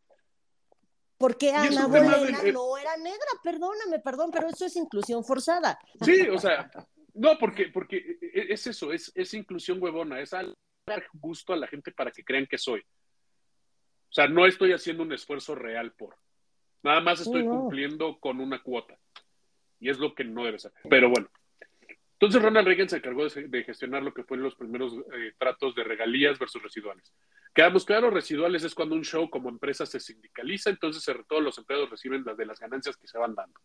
[1.18, 5.78] Porque Ana Bolena de- no era negra, perdóname, perdón, pero eso es inclusión forzada.
[6.04, 6.70] Sí, o sea,
[7.14, 10.54] no, porque, porque es eso, es, es inclusión huevona, es al-
[10.86, 12.80] dar gusto a la gente para que crean que soy.
[12.80, 16.16] O sea, no estoy haciendo un esfuerzo real por.
[16.82, 17.50] Nada más estoy no.
[17.50, 18.98] cumpliendo con una cuota.
[19.78, 20.72] Y es lo que no debe ser.
[20.90, 21.30] Pero bueno.
[22.14, 25.74] Entonces Ronald Reagan se encargó de, de gestionar lo que fueron los primeros eh, tratos
[25.74, 27.12] de regalías versus residuales.
[27.54, 31.58] Quedamos claros, residuales es cuando un show como empresa se sindicaliza, entonces eh, todos los
[31.58, 33.58] empleados reciben las de las ganancias que se van dando.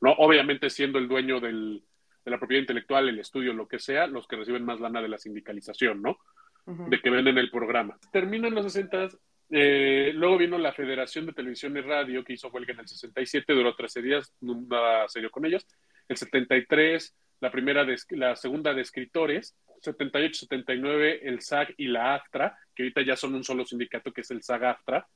[0.00, 0.12] ¿no?
[0.18, 1.82] Obviamente siendo el dueño del,
[2.26, 5.08] de la propiedad intelectual, el estudio, lo que sea, los que reciben más lana de
[5.08, 6.18] la sindicalización, ¿no?
[6.66, 7.96] De que venden el programa.
[8.10, 9.10] Terminan los 60,
[9.50, 13.52] eh, luego vino la Federación de Televisión y Radio, que hizo huelga en el 67,
[13.52, 15.64] duró 13 días, nada serio con ellos.
[16.08, 19.56] El 73, la primera, de, la segunda de escritores.
[19.82, 24.22] 78, 79, el SAG y la AFTRA, que ahorita ya son un solo sindicato, que
[24.22, 25.06] es el SAG-AFTRA.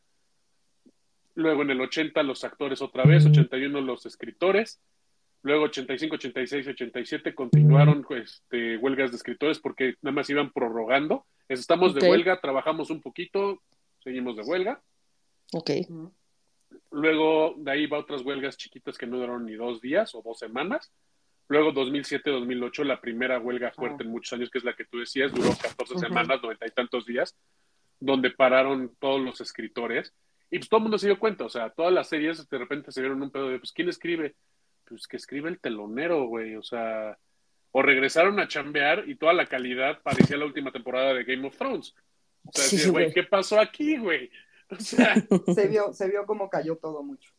[1.35, 4.81] Luego en el 80 los actores otra vez, 81 los escritores.
[5.43, 11.27] Luego 85, 86, 87 continuaron este, huelgas de escritores porque nada más iban prorrogando.
[11.49, 13.63] Estamos de huelga, trabajamos un poquito,
[14.05, 14.83] seguimos de huelga.
[15.53, 15.71] Ok.
[16.91, 20.39] Luego de ahí va otras huelgas chiquitas que no duraron ni dos días o dos
[20.39, 20.93] semanas.
[21.49, 24.07] Luego 2007-2008, la primera huelga fuerte Ah.
[24.07, 26.01] en muchos años, que es la que tú decías, duró 14 Ujú.
[26.01, 27.37] semanas, noventa y tantos días,
[27.99, 30.15] donde pararon todos los escritores.
[30.51, 32.93] Y pues todo el mundo se dio cuenta, o sea, todas las series de repente
[32.93, 34.35] se vieron un pedo de, pues, ¿quién escribe?
[34.91, 37.17] Pues que escribe el telonero, güey, o sea,
[37.71, 41.57] o regresaron a chambear y toda la calidad parecía la última temporada de Game of
[41.57, 41.95] Thrones.
[42.45, 43.13] O sea, Sí, decía, güey.
[43.15, 44.31] ¿qué pasó aquí, güey?
[44.73, 45.15] O sea,
[45.55, 47.33] Se vio, se vio cómo cayó todo mucho.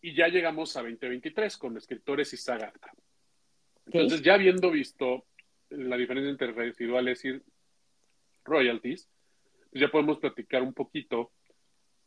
[0.00, 2.72] y ya llegamos a 2023 con escritores y saga.
[3.86, 5.24] Entonces, ya habiendo visto
[5.70, 7.40] la diferencia entre residuales y
[8.44, 9.08] royalties,
[9.70, 11.32] pues ya podemos platicar un poquito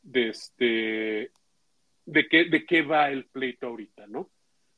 [0.01, 1.31] de este
[2.11, 4.29] de qué, de qué va el pleito ahorita, ¿no?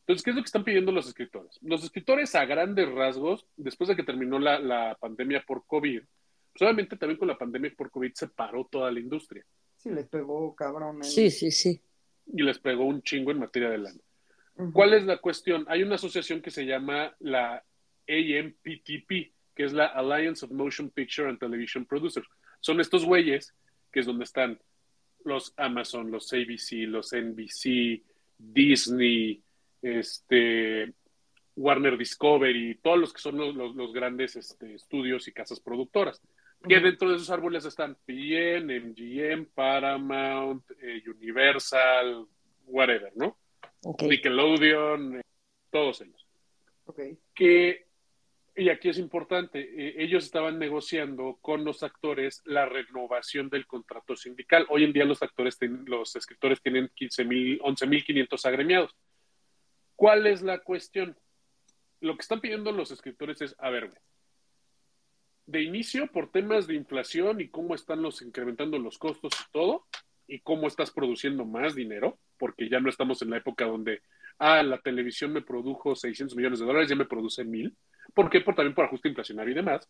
[0.02, 1.58] Entonces, ¿qué es lo que están pidiendo los escritores?
[1.62, 6.62] Los escritores a grandes rasgos, después de que terminó la, la pandemia por COVID, pues
[6.62, 9.44] obviamente también con la pandemia por COVID se paró toda la industria
[9.78, 10.98] Sí, les pegó cabrón.
[10.98, 11.82] el- Sí, sí, sí.
[12.28, 14.00] y les pegó un chingo en materia de lana.
[14.72, 15.66] ¿Cuál es la cuestión?
[15.68, 17.64] Hay una asociación que se llama la
[18.08, 22.28] AMPTP, que es la Alliance of Motion Picture and Television Producers.
[22.60, 23.54] Son estos güeyes,
[23.92, 24.60] que es donde están
[25.26, 28.02] los Amazon, los ABC, los NBC,
[28.38, 29.42] Disney,
[29.82, 30.94] este,
[31.56, 36.22] Warner Discovery, todos los que son los, los- los grandes este, estudios y casas productoras.
[36.68, 42.26] Que dentro de esos árboles están PN, MGM, Paramount, eh, Universal,
[42.68, 43.38] whatever, ¿no?
[44.08, 45.22] Nickelodeon, eh,
[45.70, 46.26] todos ellos.
[46.86, 47.00] Ok.
[47.36, 47.88] Que,
[48.56, 54.16] y aquí es importante, eh, ellos estaban negociando con los actores la renovación del contrato
[54.16, 54.66] sindical.
[54.70, 58.96] Hoy en día los actores, ten- los escritores tienen 15.000, 11.500 agremiados.
[59.96, 61.18] ¿Cuál es la cuestión?
[62.00, 63.90] Lo que están pidiendo los escritores es, a ver,
[65.46, 69.86] de inicio, por temas de inflación y cómo están los incrementando los costos y todo,
[70.28, 74.02] y cómo estás produciendo más dinero, porque ya no estamos en la época donde,
[74.40, 77.76] ah, la televisión me produjo 600 millones de dólares, ya me produce mil.
[78.14, 78.42] ¿Por qué?
[78.42, 79.88] Por, también por ajuste inflacionario y demás.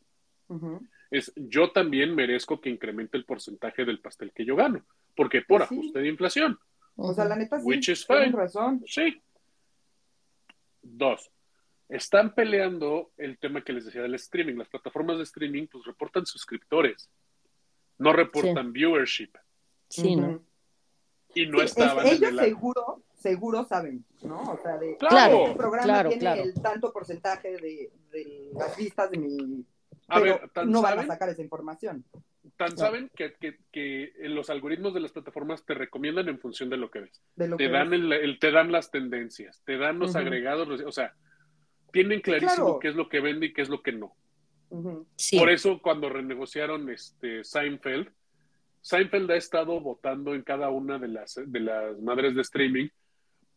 [1.09, 4.85] Es yo también merezco que incremente el porcentaje del pastel que yo gano.
[5.15, 5.73] porque Por Sí.
[5.75, 6.59] ajuste de inflación.
[6.95, 7.65] O sea, la neta sí.
[7.65, 8.31] Which is fine.
[8.31, 8.83] razón.
[8.87, 9.21] Sí.
[10.81, 11.29] Dos.
[11.89, 14.55] Están peleando el tema que les decía del streaming.
[14.55, 17.09] Las plataformas de streaming pues reportan suscriptores,
[17.99, 19.31] no reportan viewership.
[19.89, 20.43] Sí, ¿no?
[21.35, 22.39] Y no Sí, es- estaban en ellos el...
[22.39, 24.39] seguro, seguro saben, ¿no?
[24.51, 25.45] O sea, de Claro.
[25.45, 26.43] este programa claro, tiene claro.
[26.43, 29.65] el tanto porcentaje de, de las vistas de mi.
[30.09, 32.03] A Pero ver, tan no van a saben, sacar esa información.
[32.57, 36.77] tan saben que, que- que los algoritmos de las plataformas te recomiendan en función de
[36.77, 37.21] lo que ves.
[37.35, 37.99] De lo te que dan ves.
[38.01, 41.13] el, el- te dan las tendencias, te dan los agregados, o sea,
[41.91, 42.79] tienen clarísimo Claro.
[42.79, 44.13] qué es lo que vende y qué es lo que no.
[45.15, 45.37] Sí.
[45.39, 48.09] Por eso cuando renegociaron este Seinfeld,
[48.81, 52.89] Seinfeld ha estado votando en cada una de las, de las madres de streaming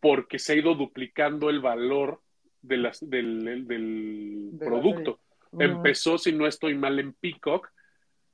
[0.00, 2.20] porque se ha ido duplicando el valor
[2.62, 5.20] de las, del, del De la producto.
[5.59, 7.70] Empezó, si no estoy mal, en Peacock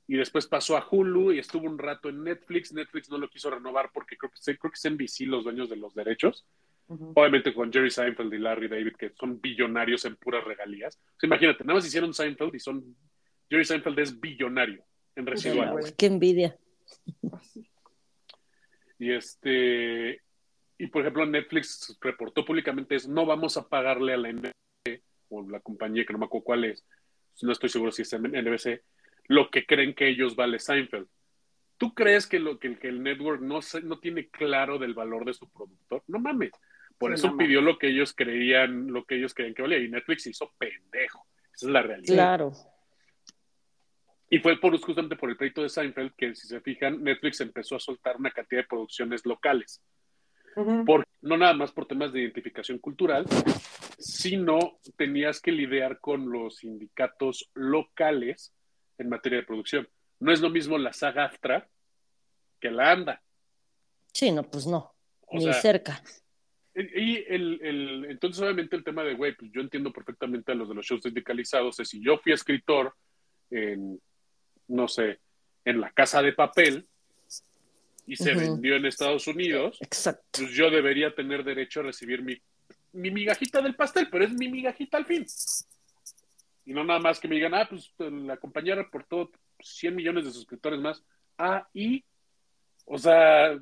[0.07, 2.73] y después pasó a Hulu y estuvo un rato en Netflix.
[2.73, 5.77] Netflix no lo quiso renovar porque creo que, creo que es NBC los dueños de
[5.77, 6.45] los derechos.
[6.87, 10.97] Obviamente con Jerry Seinfeld y Larry David, que son billonarios en puras regalías.
[10.97, 12.95] O sea, imagínate, nada más hicieron Seinfeld y son.
[13.49, 14.83] Jerry Seinfeld es billonario
[15.15, 15.33] en güey.
[15.33, 15.95] residuales.
[15.97, 16.57] Qué envidia.
[17.31, 17.65] Así.
[18.99, 20.21] Y este.
[20.83, 25.49] Y por ejemplo, Netflix reportó públicamente eso, no vamos a pagarle a la NBC o
[25.49, 26.85] la compañía que no me acuerdo cuál es,
[27.41, 28.83] no estoy seguro si es NBC,
[29.29, 31.07] lo que creen que ellos vale Seinfeld.
[31.77, 35.23] ¿Tú crees que, lo, que, que el network no, se, no tiene claro del valor
[35.23, 36.03] de su productor?
[36.07, 36.51] No mames.
[36.97, 39.79] Por Sí, eso no pidió lo que ellos creían, lo que ellos creían que valía.
[39.79, 41.25] Y Netflix hizo pendejo.
[41.55, 42.13] Esa es la realidad.
[42.13, 42.51] Claro.
[44.29, 47.77] Y fue por, justamente por el pleito de Seinfeld que, si se fijan, Netflix empezó
[47.77, 49.81] a soltar una cantidad de producciones locales.
[50.55, 53.25] No nada más por temas de identificación cultural,
[53.97, 58.53] sino tenías que lidiar con los sindicatos locales
[58.97, 59.87] en materia de producción.
[60.19, 61.67] No es lo mismo la saga AFTRA
[62.59, 63.21] que la ANDA.
[64.11, 64.93] Sí, no, pues no.
[65.27, 66.03] O Ni sea, cerca.
[66.75, 70.69] Y el, el, entonces, obviamente, el tema de, güey, pues yo entiendo perfectamente a los
[70.69, 71.79] de los shows sindicalizados.
[71.79, 72.95] Es si yo fui escritor
[73.49, 74.01] en,
[74.67, 75.19] no sé,
[75.65, 76.87] en La Casa de Papel
[78.05, 80.23] y se vendió en Estados Unidos, Exacto.
[80.31, 82.41] pues yo debería tener derecho a recibir mi,
[82.91, 85.25] mi migajita del pastel, pero es mi migajita al fin.
[86.65, 90.31] Y no nada más que me digan, ah, pues la compañía reportó 100 millones de
[90.31, 91.03] suscriptores más.
[91.37, 92.03] Ah, y,
[92.85, 93.57] o sea,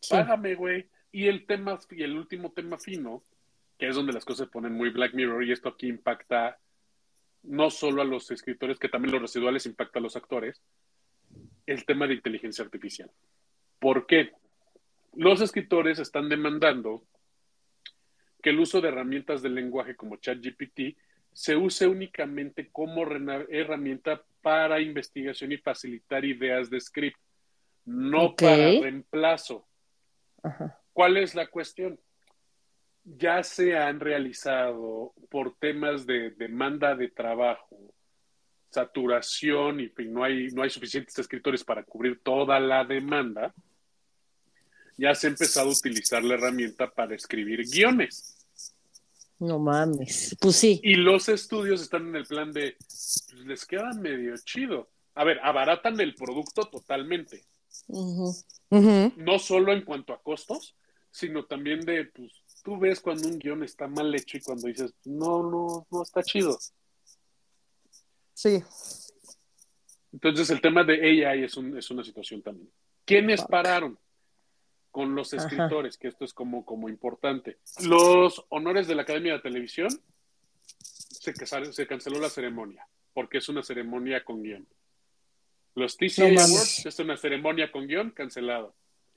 [0.00, 0.10] Sí.
[0.14, 0.88] págame, güey.
[1.10, 3.22] Y el tema, y el último tema fino,
[3.78, 6.58] que es donde las cosas se ponen muy Black Mirror, y esto aquí impacta
[7.42, 10.60] no solo a los escritores, que también los residuales impacta a los actores,
[11.66, 13.10] el tema de inteligencia artificial.
[13.78, 14.32] ¿Por qué?
[15.14, 17.02] Los escritores están demandando
[18.42, 20.96] que el uso de herramientas de lenguaje como ChatGPT
[21.32, 27.18] se use únicamente como herramienta para investigación y facilitar ideas de script,
[27.84, 28.42] no Ok.
[28.42, 29.66] para reemplazo.
[30.42, 30.80] Ajá.
[30.92, 31.98] ¿Cuál es la cuestión?
[33.04, 37.94] Ya se han realizado por temas de demanda de trabajo,
[38.70, 43.54] saturación y fin, no hay, no hay suficientes escritores para cubrir toda la demanda,
[44.98, 48.34] ya se ha empezado a utilizar la herramienta para escribir guiones.
[49.38, 50.36] No mames.
[50.40, 50.80] Pues sí.
[50.82, 54.90] Y los estudios están en el plan de, pues, les queda medio chido.
[55.14, 57.44] A ver, abaratan el producto totalmente,
[57.86, 58.34] Ujú.
[58.70, 59.12] Ujú.
[59.16, 60.74] no solo en cuanto a costos,
[61.10, 62.32] sino también de, pues,
[62.64, 66.22] tú ves cuando un guion está mal hecho y cuando dices, no, no, no está
[66.22, 66.58] chido.
[68.34, 68.62] Sí.
[70.12, 70.94] Entonces el tema de
[71.30, 72.70] AI es, un- es una situación también.
[73.04, 73.50] ¿Quiénes Fuck.
[73.50, 73.98] pararon?
[74.90, 75.44] Con los Ajá.
[75.46, 77.58] escritores, que esto es como, como importante.
[77.84, 79.88] Los honores de la Academia de Televisión,
[80.66, 84.66] se, casaron- se canceló la ceremonia, porque es una ceremonia con guion.
[85.74, 86.40] Los TCA No.
[86.40, 88.74] Awards es una ceremonia con guion, cancelado.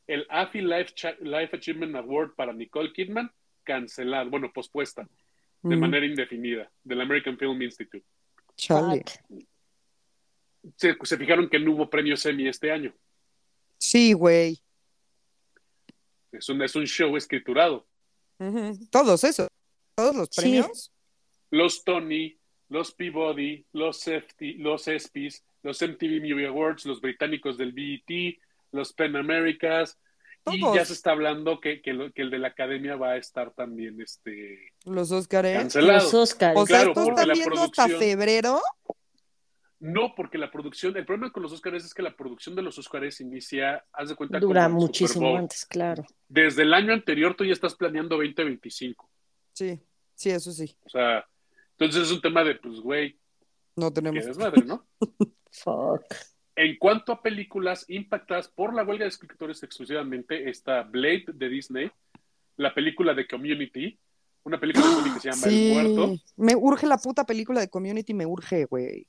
[0.08, 3.32] El AFI Life, Achievement Award para Nicole Kidman,
[3.64, 5.08] cancelado, bueno, pospuesta,
[5.64, 5.80] de Mm.
[5.80, 8.06] manera indefinida, del American Film Institute.
[8.68, 9.10] Fuck.
[10.76, 12.94] Se, se fijaron que no hubo premios Emmy este año.
[13.78, 14.60] Sí, güey.
[16.32, 17.86] Es un, es un show escriturado.
[18.90, 19.48] Todos esos.
[19.96, 20.42] Todos los Sí.
[20.42, 20.92] premios.
[21.52, 22.38] Los Tony,
[22.70, 28.38] los Peabody, los, FT, los ESPYs, los MTV Movie Awards, los británicos del BET,
[28.72, 29.98] los Pen Americas.
[30.50, 33.18] Y ya se está hablando que, que, lo- que el de la academia va a
[33.18, 35.94] estar también este, Los cancelado.
[36.04, 36.58] Los Oscars.
[36.58, 38.62] O sea, Claro, ¿esto está viendo hasta febrero?
[39.82, 42.78] No, porque la producción, el problema con los Oscars es que la producción de los
[42.78, 45.40] Oscars inicia, haz de cuenta, Dura como el Super muchísimo Bowl.
[45.40, 46.06] antes, claro.
[46.30, 49.10] Desde el año anterior tú ya estás planeando 2025.
[49.54, 49.80] Sí,
[50.14, 50.76] sí, eso sí.
[50.86, 51.26] O sea,
[51.80, 53.18] entonces es un tema de, pues, güey,
[53.76, 54.24] No tenemos.
[54.24, 54.86] desmadre, ¿no?
[55.52, 56.04] Fuck.
[56.56, 61.92] En cuanto a películas impactadas por la huelga de escritores exclusivamente, está Blade de Disney,
[62.58, 63.98] la película de Community,
[64.44, 65.72] una película que se llama Sí.
[65.76, 66.22] El Muerto.
[66.36, 69.08] Me urge la puta película de Community, me urge, güey.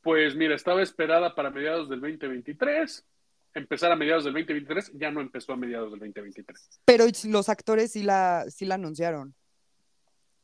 [0.00, 3.04] Pues mira, estaba esperada para mediados del 2023,
[3.54, 6.80] empezar a mediados del 2023, ya no empezó a mediados del 2023.
[6.84, 9.34] Pero los actores sí la, sí la anunciaron.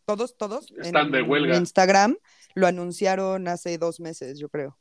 [0.04, 0.70] Todos, todos.
[0.72, 1.56] Están en de huelga.
[1.56, 2.16] Instagram
[2.54, 4.78] lo anunciaron hace dos meses, yo creo.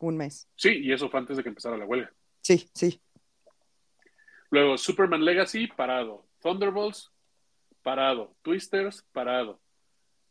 [0.00, 0.48] Un mes.
[0.56, 2.12] Sí, y eso fue antes de que empezara la huelga.
[2.40, 3.00] Sí, sí.
[4.50, 6.26] Luego, Superman Legacy, parado.
[6.40, 7.12] Thunderbolts,
[7.82, 8.34] parado.
[8.42, 9.60] Twisters, parado.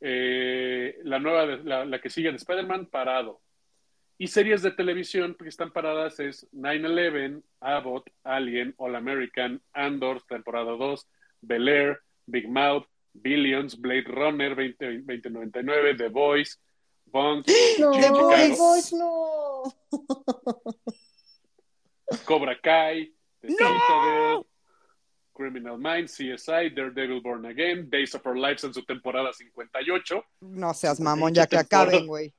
[0.01, 3.41] Eh, la nueva, la, la que sigue de Spider-Man, parado.
[4.21, 10.73] Y series de televisión que están paradas es 9-11, Abbott, Alien, All American, Andor, temporada
[10.73, 11.07] 2,
[11.41, 16.55] Bel Air, Big Mouth, Billions, Blade Runner 20, 2099, The Voice,
[17.07, 17.47] Bond,
[17.79, 18.95] No, The Voice.
[18.95, 19.63] No.
[22.23, 23.55] Cobra Kai, The ¡No!
[23.55, 24.45] Citadel,
[25.33, 30.23] Criminal Minds, CSI, Daredevil Born Again, Days of Our Lives en su temporada 58.
[30.41, 32.31] No seas mamón, ya que acaben, güey.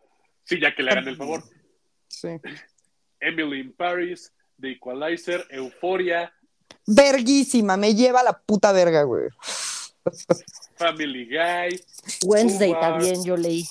[0.45, 1.43] Sí, ya que le hagan el favor.
[2.23, 2.29] Sí.
[3.19, 6.33] Emily in Paris, The Equalizer, Euphoria,
[6.87, 9.29] Verguísima, me lleva a la puta verga, güey.
[10.77, 11.81] Family Guy,
[12.25, 13.65] Wednesday también yo leí.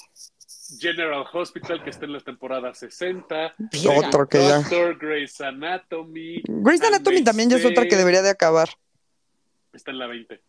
[0.80, 3.56] General Hospital, que está en la temporada 60.
[3.58, 4.08] Verga.
[4.08, 4.60] Otro que ya.
[4.60, 6.42] Doctor, Grey's Anatomy.
[6.48, 8.70] Grey's Anatomy también ya es otra que debería de acabar.
[9.74, 10.42] Está en la 20.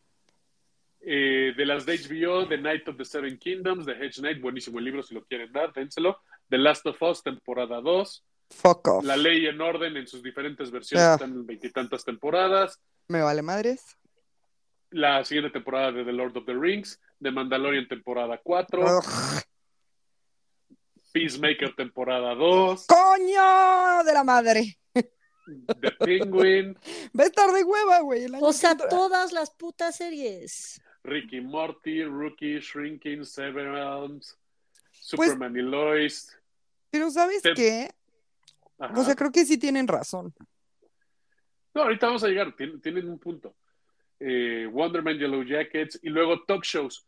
[1.04, 4.78] Eh, de las de HBO, The Night of the Seven Kingdoms, The Hedge Knight, buenísimo
[4.78, 6.20] el libro, si lo quieren dar, dénselo.
[6.52, 8.24] The Last of Us, temporada 2.
[8.50, 9.04] Fuck off.
[9.06, 11.14] La Ley en Orden en sus diferentes versiones, Ah.
[11.14, 12.78] están en veintitantas temporadas.
[13.08, 13.96] Me vale madres.
[14.90, 18.82] La siguiente temporada de The Lord of the Rings, The Mandalorian, temporada 4.
[18.98, 19.02] Ugh.
[21.12, 22.86] Peacemaker, temporada 2.
[22.86, 24.78] ¡Coño de la madre!
[25.80, 26.74] The Penguin,
[27.18, 28.26] Va a estar de hueva, güey.
[28.42, 28.88] O sea, entra.
[28.90, 30.80] todas las putas series.
[31.02, 34.34] Ricky Morty, Rookie, Shrinking, Severance,
[35.16, 36.28] Pues- Superman y Lois.
[36.92, 37.90] Pero ¿sabes Te- qué?
[38.78, 39.00] Ajá.
[39.00, 40.32] O sea, creo que sí tienen razón.
[41.74, 43.56] No, ahorita vamos a llegar, tien- tienen un punto.
[44.20, 47.04] Eh, Wonder Man, Yellow Jackets y luego talk shows.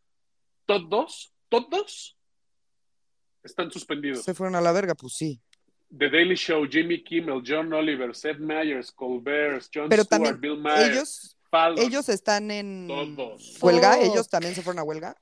[0.66, 2.16] Todos, todos
[3.42, 4.25] están suspendidos.
[4.25, 5.40] Se fueron a la verga, pues sí.
[5.97, 10.90] The Daily Show, Jimmy Kimmel, John Oliver, Seth Meyers, Colbert, John Pero Stewart, Bill Maher,
[10.92, 11.79] Ellos, Fallon.
[11.79, 13.59] ellos están en Todos.
[13.62, 14.01] huelga.
[14.01, 15.14] ¿Ellos también se fueron a huelga?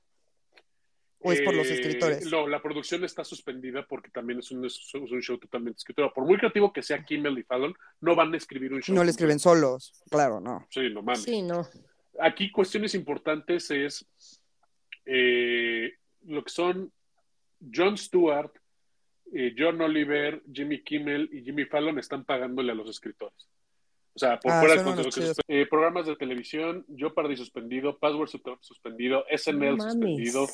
[1.23, 2.29] ¿O es por los Eh, escritores?
[2.31, 6.11] No, la producción está suspendida porque también es un, es un show totalmente escrito.
[6.13, 8.95] Por muy creativo que sea Kimmel y Fallon, no van a escribir un show.
[8.95, 9.93] No le escriben solos.
[10.09, 10.67] Claro, no.
[10.69, 11.23] Sí, no mames.
[11.23, 11.67] Sí, no.
[12.19, 14.05] Aquí cuestiones importantes es
[15.05, 15.93] eh,
[16.27, 16.91] lo que son
[17.73, 18.51] John Stewart,
[19.33, 23.47] eh, John Oliver, Jimmy Kimmel y Jimmy Fallon están pagándole a los escritores.
[24.15, 28.29] O sea, por Ah, fuera de lo que eh, programas de televisión, Jeopardy suspendido, Password
[28.29, 30.47] su- suspendido, SNL No suspendido.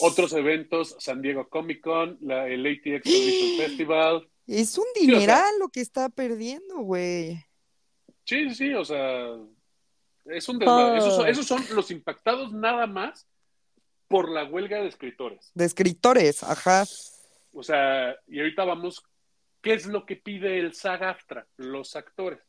[0.00, 3.04] Otros eventos, San Diego Comic Con, la, el ATX
[3.58, 4.28] Festival.
[4.46, 7.42] Es un o sea- dineral lo que está perdiendo, güey.
[8.26, 9.26] Sí, sí, o sea,
[10.26, 10.98] es un desmadre.
[10.98, 11.28] Esos, son, Ah.
[11.30, 13.26] esos son los impactados nada más
[14.08, 15.50] por la huelga de escritores.
[15.54, 16.84] De escritores, ajá.
[17.52, 19.02] O sea, y ahorita vamos,
[19.62, 21.46] ¿qué es lo que pide el SAG-AFTRA?
[21.56, 22.40] Los actores.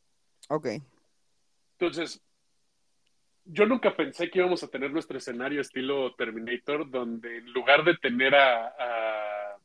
[0.50, 0.68] Ok.
[1.80, 2.22] Entonces,
[3.46, 7.96] yo nunca pensé que íbamos a tener nuestro escenario estilo Terminator, donde en lugar de
[7.98, 9.58] tener a, a,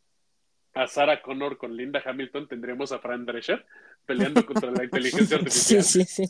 [0.75, 3.65] a Sarah Connor con Linda Hamilton, tendríamos a Fran Drescher
[4.07, 5.45] peleando contra la inteligencia Sí,
[5.77, 5.83] artificial.
[5.83, 6.25] sí, sí.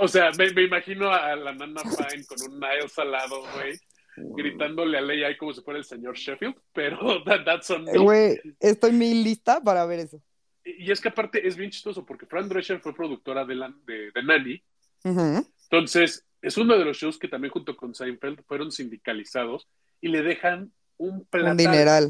[0.00, 3.78] O sea, me, me imagino a la Nana Fine con un Niles al lado, güey,
[4.36, 7.96] gritándole a Leia ahí como si fuera el señor Sheffield, pero that- that's on me.
[7.98, 10.22] Güey, estoy muy lista para ver eso.
[10.64, 14.10] Y es que aparte es bien chistoso porque Fran Drescher fue productora de, la, de,
[14.12, 14.62] de Nanny.
[15.04, 19.68] Entonces, es uno de los shows que también junto con Seinfeld fueron sindicalizados
[20.00, 21.52] y le dejan un platal.
[21.52, 22.04] Un dineral.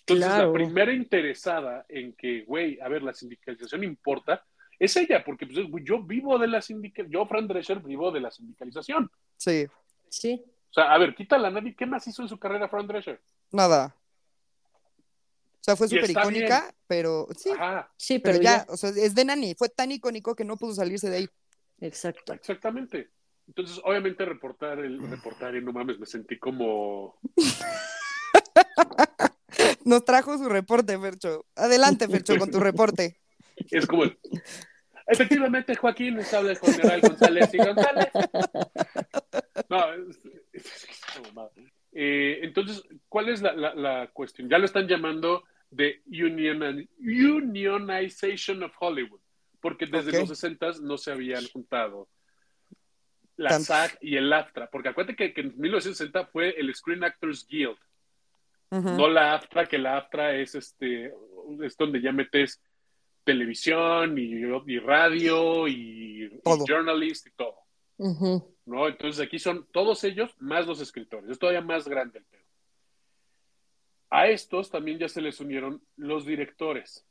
[0.00, 0.46] Entonces, Claro.
[0.48, 4.44] la primera interesada en que, güey, a ver, la sindicalización importa,
[4.78, 8.30] es ella, porque pues, yo vivo de la sindicalización, yo, Fran Drescher, vivo de la
[8.30, 9.10] sindicalización.
[9.36, 9.72] Sí, O
[10.10, 10.42] Sí.
[10.70, 13.20] sea, a ver, quítala a nadie, ¿qué más hizo en su carrera Fran Drescher?
[13.50, 13.94] nada.
[15.60, 18.72] O sea, fue súper icónica, pero sí, Ajá, Sí, pero pero, ya, ya.
[18.72, 19.54] o sea, es de Nani.
[19.54, 21.28] Fue tan icónico que no pudo salirse de ahí.
[21.80, 22.32] Exacto.
[22.32, 23.10] exactamente.
[23.48, 27.18] Entonces, obviamente, reportar el reportar y no mames, me sentí como
[29.84, 31.46] Nos trajo su reporte, Fercho.
[31.56, 33.18] Adelante, Fercho, con tu reporte.
[33.70, 34.18] Es como el-
[35.06, 38.08] Efectivamente, Joaquín está habla con General González y González.
[39.70, 40.20] No, es-.
[41.92, 44.50] Eh, entonces, ¿cuál es la, la- la cuestión?
[44.50, 49.20] Ya lo están llamando de union, unionization of Hollywood,
[49.60, 52.08] porque desde los 60 no se habían juntado
[53.38, 53.58] la.
[53.60, 57.78] SAG y el AFTRA, porque acuérdate que, que en 1960 fue el Screen Actors Guild,
[58.70, 61.12] no la AFTRA, que la AFTRA es este
[61.62, 62.60] es donde ya metes
[63.24, 67.56] televisión y, y radio y, y journalist y todo.
[68.66, 68.88] ¿no?
[68.88, 72.42] Entonces aquí son todos ellos más los escritores, es todavía más grande el pedo.
[74.10, 77.06] A estos también ya se les unieron los directores.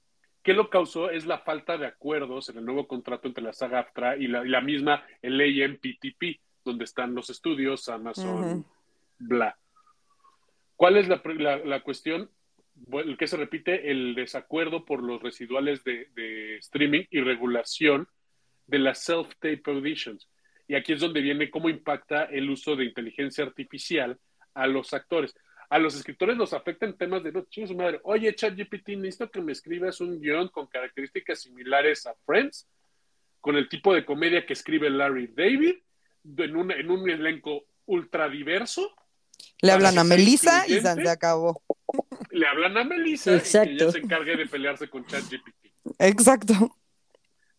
[0.47, 1.09] ¿Qué lo causó?
[1.09, 4.45] Es la falta de acuerdos en el nuevo contrato entre la saga AFTRA y la,
[4.45, 8.65] y la misma el AMPTP, donde están los estudios, Amazon, Ujú.
[9.19, 9.57] bla.
[10.77, 12.31] ¿Cuál es la, la, la cuestión?
[12.93, 18.07] el que se repite el desacuerdo por los residuales de, de streaming y regulación
[18.67, 20.29] de las self-tape auditions.
[20.69, 24.17] Y aquí es donde viene cómo impacta el uso de inteligencia artificial
[24.53, 25.35] a los actores.
[25.69, 29.51] A los escritores los afectan temas de, no, su madre, oye, ChatGPT, necesito que me
[29.51, 32.67] escribas un guion con características similares a Friends,
[33.41, 35.75] con el tipo de comedia que escribe Larry David,
[36.37, 38.93] en un, en un elenco ultra diverso.
[39.61, 41.61] Le hablan a Melissa y se acabó.
[42.31, 45.67] Le hablan a Melissa y que ella se encargue de pelearse con ChatGPT.
[45.99, 46.77] Exacto.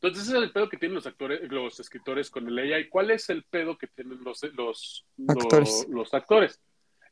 [0.01, 2.89] Entonces, ese es el pedo que tienen los actores, los escritores con el AI.
[2.89, 5.87] ¿Cuál es el pedo que tienen los, los, actores.
[5.89, 6.61] los, actores?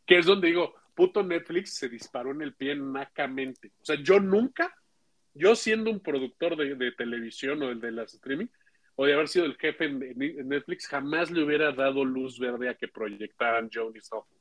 [0.07, 3.73] Que es donde digo, puto Netflix se disparó en el pie nacamente.
[3.81, 4.75] O sea, yo nunca,
[5.35, 8.47] yo siendo un productor de, televisión o el de las streaming,
[8.97, 12.75] o de haber sido el jefe en, Netflix, jamás le hubiera dado luz verde a
[12.75, 14.35] que proyectaran Johnny Soffo.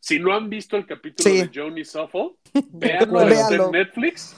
[0.00, 2.38] Si no han visto el capítulo de Johnny Soffo,
[2.72, 4.34] véanlo en Netflix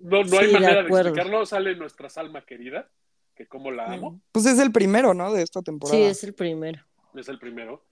[0.00, 1.46] no, no hay manera de, explicarlo.
[1.46, 2.90] Sale nuestra Salma querida,
[3.34, 4.20] que como la amo.
[4.32, 5.32] Pues es el primero, ¿no?
[5.32, 5.96] De esta temporada.
[5.96, 6.84] Sí, es el primero.
[7.14, 7.84] Es el primero.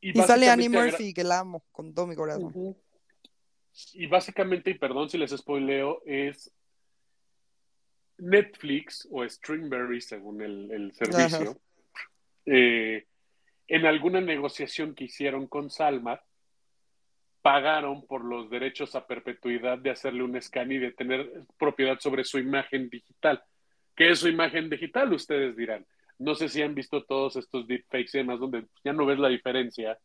[0.00, 2.76] Y, sale Annie Murphy, que la amo con todo mi corazón.
[3.94, 6.52] Y básicamente, y perdón si les spoileo, es
[8.18, 11.58] Netflix o Streamberry, según el, servicio,
[12.46, 13.06] eh,
[13.68, 16.20] en alguna negociación que hicieron con Salma,
[17.42, 22.24] pagaron por los derechos a perpetuidad de hacerle un scan y de tener propiedad sobre
[22.24, 23.42] su imagen digital.
[23.94, 25.12] ¿Qué es su imagen digital?
[25.12, 25.86] Ustedes dirán.
[26.18, 29.28] No sé si han visto todos estos deepfakes y demás, donde ya no ves la
[29.28, 29.98] diferencia.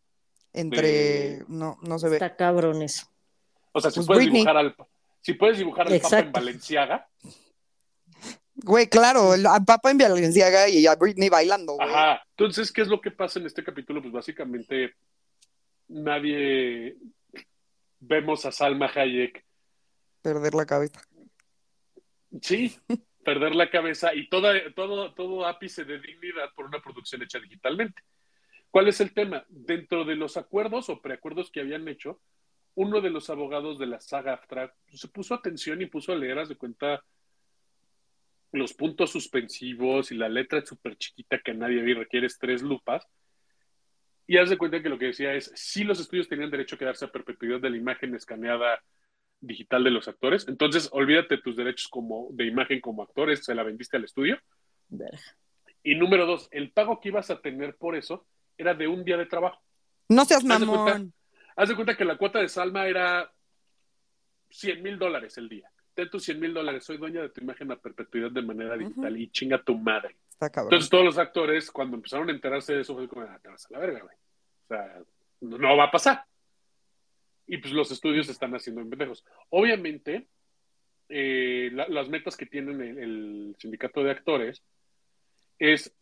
[0.54, 1.44] Entre.
[1.48, 2.16] No, no se ve.
[2.16, 3.08] Está cabrón eso.
[3.72, 4.76] O sea, si, pues puedes dibujar al,
[5.22, 7.08] si puedes dibujar al Papa en Valenciaga.
[8.56, 11.74] Güey, claro, al Papa en Valenciaga y a Britney bailando.
[11.74, 11.88] Güey.
[11.88, 12.22] Ajá.
[12.32, 14.02] Entonces, ¿qué es lo que pasa en este capítulo?
[14.02, 14.94] Pues básicamente
[15.88, 16.98] nadie
[18.00, 19.46] vemos a Salma Hayek
[20.22, 21.02] perder la cabeza.
[22.42, 22.78] Sí,
[23.24, 28.02] perder la cabeza y toda, todo, todo ápice de dignidad por una producción hecha digitalmente.
[28.70, 29.46] ¿Cuál es el tema?
[29.50, 32.22] Dentro de los acuerdos o preacuerdos que habían hecho,
[32.76, 36.48] uno de los abogados de la saga AFTRA se puso atención y puso a leer,
[36.48, 37.04] de cuenta,
[38.54, 43.08] los puntos suspensivos y la letra súper chiquita que nadie ve y requiere tres lupas
[44.32, 46.80] y haz de cuenta que lo que decía es, si los estudios tenían derecho a
[46.80, 48.82] quedarse a perpetuidad de la imagen escaneada
[49.42, 53.64] digital de los actores, entonces olvídate tus derechos como de imagen como actores, se la
[53.64, 54.40] vendiste al estudio.
[55.84, 58.26] Y número dos, el pago que ibas a tener por eso
[58.58, 59.60] era de un día de trabajo.
[60.08, 61.14] No seas mamón.
[61.56, 63.32] Haz de cuenta, que la cuota de Salma era
[64.52, 65.70] 100 mil dólares el día.
[65.94, 69.18] Ten tus 100 mil dólares, soy dueña de tu imagen a perpetuidad de manera digital
[69.18, 70.16] y chinga tu madre.
[70.40, 73.66] Entonces todos los actores, cuando empezaron a enterarse de eso, fue como, ah, te vas
[73.66, 74.16] a la verga, güey.
[74.16, 75.02] O sea,
[75.42, 76.26] no va a pasar.
[77.52, 79.26] Y pues los estudios están haciendo en pendejos.
[79.50, 80.30] Obviamente,
[81.10, 84.64] eh, las metas que tienen el, sindicato de actores
[85.60, 85.94] es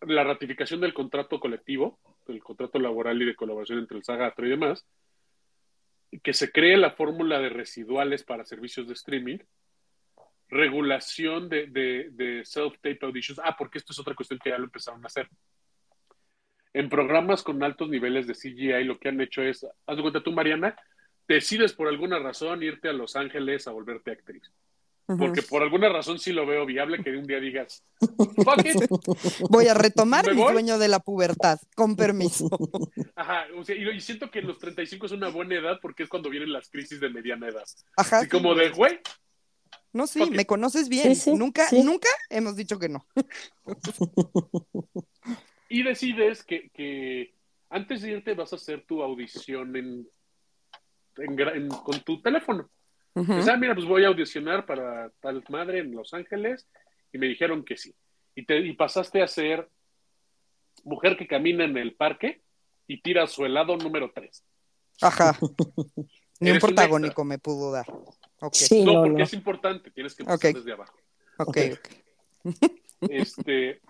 [0.00, 4.48] la ratificación del contrato colectivo, el contrato laboral y de colaboración entre el SAGATRO y
[4.48, 4.86] demás,
[6.22, 9.40] que se cree la fórmula de residuales para servicios de streaming,
[10.48, 13.42] regulación de, de self-tape auditions.
[13.44, 15.28] Ah, porque esto es otra cuestión que ya lo empezaron a hacer
[16.74, 20.22] en programas con altos niveles de CGI lo que han hecho es, haz de cuenta
[20.22, 20.76] tú, Mariana,
[21.28, 24.50] decides por alguna razón irte a Los Ángeles a volverte actriz.
[25.06, 29.50] Porque por alguna razón sí lo veo viable que un día digas, Fuck it.
[29.50, 32.48] voy a retomar mi sueño de la pubertad, con permiso.
[33.14, 36.70] Ajá, y, siento que los 35 es una buena edad porque es cuando vienen las
[36.70, 37.64] crisis de mediana edad.
[37.96, 38.20] Ajá.
[38.20, 38.98] Así como de, güey.
[39.92, 41.12] No, sí, me conoces bien.
[41.36, 43.06] nunca, nunca hemos dicho que no.
[45.68, 47.34] y decides que,
[47.68, 50.08] antes de irte vas a hacer tu audición en,
[51.14, 52.68] con tu teléfono.
[53.14, 56.68] O sea, mira, pues voy a audicionar para tal madre en Los Ángeles
[57.12, 57.94] y me dijeron que sí.
[58.34, 59.68] Y, te, y pasaste a ser
[60.82, 62.42] mujer que camina en el parque
[62.88, 64.44] y tira su helado número 3.
[65.02, 65.38] Ajá.
[66.40, 67.86] Ni un protagónico me pudo dar.
[68.40, 68.84] Okay.
[68.84, 70.98] no, porque es importante, tienes que empezar desde abajo.
[71.38, 71.58] Ok,
[73.00, 73.80] Este,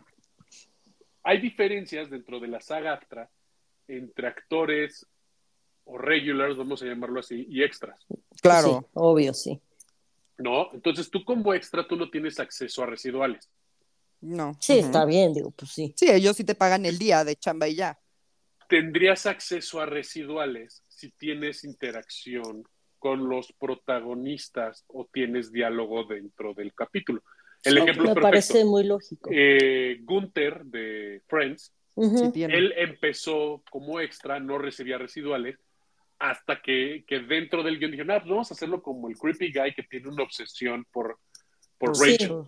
[1.22, 3.31] hay diferencias dentro de la saga AFTRA
[3.87, 5.07] entre actores
[5.85, 8.07] o regulars, vamos a llamarlo así, y extras.
[8.41, 8.89] Claro.
[8.95, 9.61] obvio, sí.
[10.39, 10.72] ¿No?
[10.72, 13.49] Entonces tú como extra tú no tienes acceso a residuales.
[14.20, 14.57] No.
[14.59, 15.93] Sí, está bien, digo, pues sí.
[15.97, 17.99] Sí, ellos sí te pagan el día de chamba y ya.
[18.68, 22.64] Tendrías acceso a residuales si tienes interacción
[22.99, 27.22] con los protagonistas o tienes diálogo dentro del capítulo.
[27.62, 29.28] El ejemplo me parece muy lógico.
[29.32, 35.59] Eh, Gunther de Friends, él empezó como extra, no recibía residuales,
[36.19, 39.53] hasta que, que dentro del guion dijeron, ah, pues vamos a hacerlo como el creepy
[39.53, 41.19] guy que tiene una obsesión por,
[41.79, 42.12] por Sí.
[42.12, 42.43] Rachel.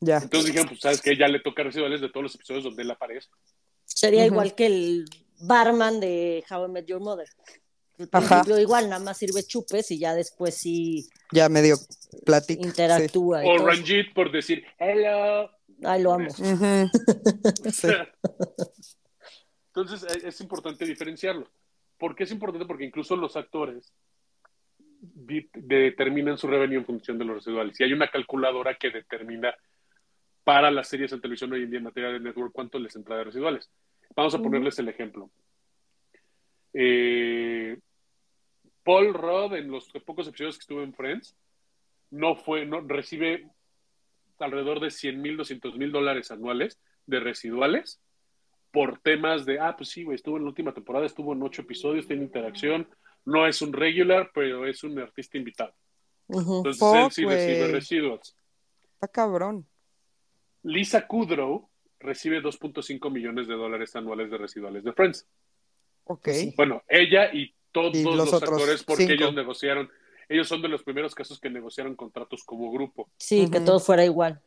[0.00, 0.18] Ya.
[0.18, 2.90] Entonces dijeron, pues sabes que ya le toca residuales de todos los episodios donde él
[2.90, 3.28] aparece.
[3.84, 5.04] Sería igual que el
[5.40, 7.28] barman de How I Met Your Mother.
[7.98, 11.76] Al principio igual, nada más sirve chupes y ya después sí Ya medio
[12.26, 12.60] platica.
[12.62, 12.68] sí.
[12.68, 13.44] interactúa.
[13.44, 13.66] y O todo.
[13.68, 15.48] Ranjit por decir, hello.
[15.84, 16.28] Ay, lo amo.
[17.72, 17.88] Sí.
[19.74, 21.48] Entonces es, es importante diferenciarlo.
[22.04, 22.66] ¿Por qué es importante?
[22.66, 23.94] Porque incluso los actores
[25.00, 27.80] determinan su revenue en función de los residuales.
[27.80, 29.54] Y hay una calculadora que determina
[30.44, 33.16] para las series en televisión hoy en día en materia de network cuánto les entra
[33.16, 33.70] de residuales.
[34.14, 35.30] Vamos a ponerles el ejemplo.
[36.74, 37.78] Eh,
[38.82, 41.34] Paul Rudd, en los pocos episodios que estuvo en Friends,
[42.10, 43.48] no fue, no recibe
[44.40, 48.03] alrededor de 100 mil, 200 mil dólares anuales de residuales
[48.74, 51.62] por temas de, ah, pues sí, güey, estuvo en la última temporada, estuvo en ocho
[51.62, 52.88] episodios, tiene interacción,
[53.24, 55.72] no es un regular, pero es un artista invitado.
[56.28, 57.72] Entonces Fuck, él sí recibe güey.
[57.72, 58.36] residuals.
[58.94, 59.64] Está cabrón.
[60.64, 61.70] Lisa Kudrow
[62.00, 65.26] recibe 2.5 millones de dólares anuales de residuales de Friends.
[66.04, 66.28] Ok.
[66.56, 69.14] Bueno, ella y todos Y los, actores, porque cinco.
[69.14, 69.88] ellos negociaron,
[70.28, 73.08] ellos son de los primeros casos que negociaron contratos como grupo.
[73.18, 74.42] Sí, que todo fuera igual.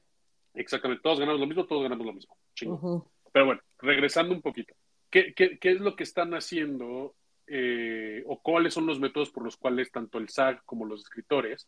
[0.53, 2.35] Exactamente, todos ganamos lo mismo, todos ganamos lo mismo.
[2.53, 2.75] Chingón.
[2.77, 3.07] Ujú.
[3.37, 4.73] Pero bueno, regresando un poquito.
[5.11, 7.13] ¿Qué, es lo que están haciendo
[7.45, 11.67] eh, o cuáles son los métodos por los cuales tanto el SAG como los escritores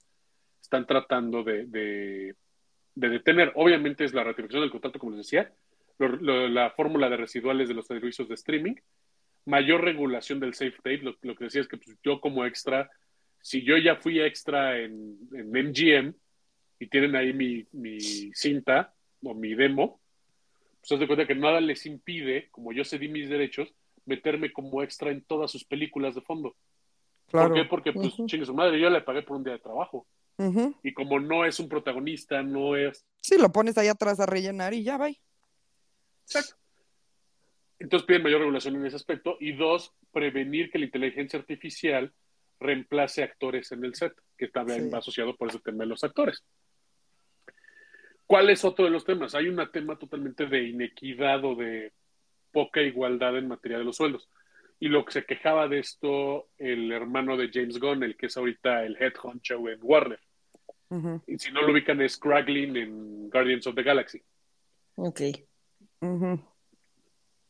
[0.59, 2.35] están tratando de, de-
[2.95, 3.51] de detener?
[3.53, 5.53] Obviamente es la ratificación del contrato, como les decía,
[5.99, 8.73] la fórmula de residuales de los servicios de streaming,
[9.45, 11.03] mayor regulación del safe tape.
[11.03, 12.89] Lo, que decía es que pues, yo como extra,
[13.41, 16.15] si yo ya fui extra en, MGM
[16.79, 18.91] y tienen ahí mi cinta
[19.21, 19.98] o mi demo,
[20.81, 23.73] pues haz de cuenta que nada les impide, como yo cedí mis derechos,
[24.05, 26.55] meterme como extra en todas sus películas de fondo.
[27.27, 27.49] Claro.
[27.49, 27.65] ¿Por qué?
[27.69, 28.25] Porque, pues, Ujú.
[28.25, 30.07] chingue su madre, yo le pagué por un día de trabajo.
[30.83, 33.05] Y como no es un protagonista, no es...
[33.21, 35.09] Sí, lo pones ahí atrás a rellenar y ya va.
[35.09, 36.55] Exacto.
[37.77, 39.35] Entonces piden mayor regulación en ese aspecto.
[39.41, 42.13] Y dos, prevenir que la inteligencia artificial
[42.59, 44.95] reemplace actores en el set, que está bien Sí.
[44.95, 46.43] asociado por ese tema de los actores.
[48.29, 49.33] ¿Cuál es otro de los temas?
[49.33, 51.93] Hay un tema totalmente de inequidad o de
[52.51, 54.29] poca igualdad en materia de los sueldos.
[54.79, 58.37] Y lo que se quejaba de esto el hermano de James Gunn, el que es
[58.37, 60.19] ahorita el head honcho en Warner.
[61.25, 64.21] Y si no lo ubican es Kraglin en Guardians of the Galaxy.
[64.93, 65.21] Ok.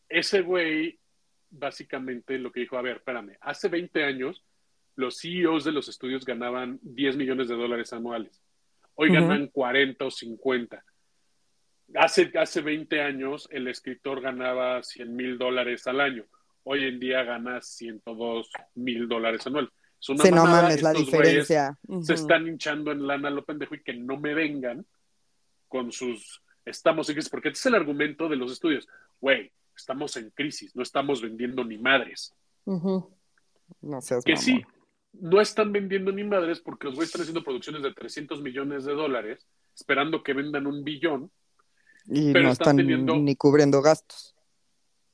[0.08, 0.98] Ese güey
[1.50, 4.46] básicamente lo que dijo, a ver, espérame, hace 20 años
[4.96, 8.39] los CEOs de los estudios ganaban 10 millones de dólares anuales.
[9.02, 10.84] Hoy ganan 40 o 50.
[11.96, 16.26] Hace, hace 20 años el escritor ganaba 100 mil dólares al año.
[16.64, 19.72] Hoy en día gana 102 mil dólares anuales.
[20.02, 20.62] Es una Sí, no mamada.
[20.64, 21.80] mames, la diferencia.
[22.02, 24.86] Se están hinchando en lana lo pendejo y que no me vengan
[25.70, 28.86] con sus estamos en crisis, porque este es el argumento de los estudios.
[29.22, 32.36] Güey, estamos en crisis, no estamos vendiendo ni madres.
[32.66, 33.16] Ujú.
[33.82, 34.62] No seas Que sí,
[35.14, 38.94] no están vendiendo ni madres porque los güeyes están haciendo producciones de 300 millones de
[38.94, 39.46] dólares,
[39.76, 41.32] esperando que vendan un billón.
[42.06, 44.36] Y pero no están están teniendo- ni cubriendo gastos.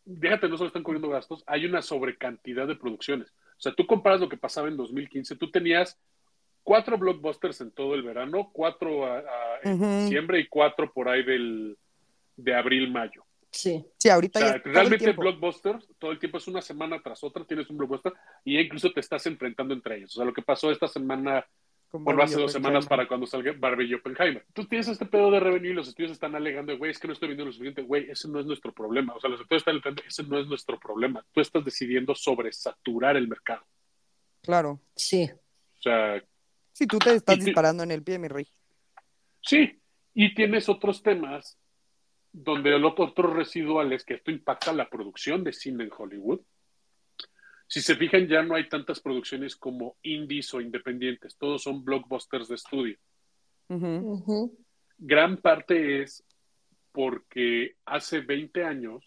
[0.05, 3.29] Déjate, no solo están cubriendo gastos, hay una sobrecantidad de producciones.
[3.57, 5.97] O sea, tú comparas lo que pasaba en 2015, tú tenías
[6.63, 11.23] cuatro blockbusters en todo el verano, cuatro a- a- en diciembre y cuatro por ahí
[11.23, 11.77] del,
[12.37, 13.24] de abril, mayo.
[13.55, 13.85] Sí.
[13.97, 15.21] Sí, ahorita ya sea, el realmente tiempo.
[15.21, 18.91] blockbusters, todo el tiempo es una semana tras otra, tienes un blockbuster y ya incluso
[18.91, 20.11] te estás enfrentando entre ellos.
[20.11, 21.47] O sea, lo que pasó esta semana,
[21.89, 24.45] Con bueno, Barbie hace dos semanas para cuando salga Barbie y Oppenheimer.
[24.53, 27.13] Tú tienes este pedo de revenue y los estudios están alegando, güey, es que no
[27.13, 29.13] estoy vendiendo lo suficiente, güey, ese no es nuestro problema.
[29.15, 31.25] O sea, los estudios están alegando, ese no es nuestro problema.
[31.31, 33.65] Tú estás decidiendo sobresaturar el mercado.
[34.41, 34.81] Claro.
[34.95, 35.29] Sí.
[35.79, 36.21] O sea,
[36.75, 38.45] Sí, tú te estás disparando en el pie, mi rey.
[39.41, 39.79] Sí,
[40.13, 41.57] y tienes otros temas
[42.38, 46.41] donde los otros residuales que esto impacta la producción de cine en Hollywood.
[47.65, 52.49] Si se fijan, ya no hay tantas producciones como indies o independientes, todos son blockbusters
[52.49, 52.97] de estudio.
[54.97, 56.25] Gran parte es
[56.91, 59.03] porque hace 20 años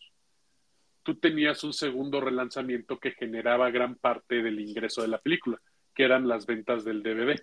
[1.02, 5.60] tú tenías un segundo relanzamiento que generaba gran parte del ingreso de la película,
[5.94, 7.38] que eran las ventas del DVD.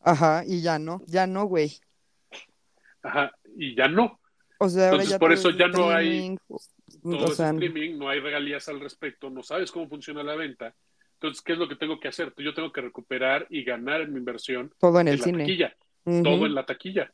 [0.00, 1.72] Ajá, y ya no, ya no, güey.
[3.02, 4.18] Ajá, y ya no.
[4.58, 6.36] O sea, ahora Entonces, ya por eso es ya no hay-
[7.02, 10.74] todo O es streaming, no hay regalías al respecto, no sabes cómo funciona la venta.
[11.14, 12.32] Entonces, ¿qué es lo que tengo que hacer?
[12.38, 15.38] Yo tengo que recuperar y ganar en mi inversión todo en en el la cine.
[15.40, 17.12] taquilla, todo en la taquilla.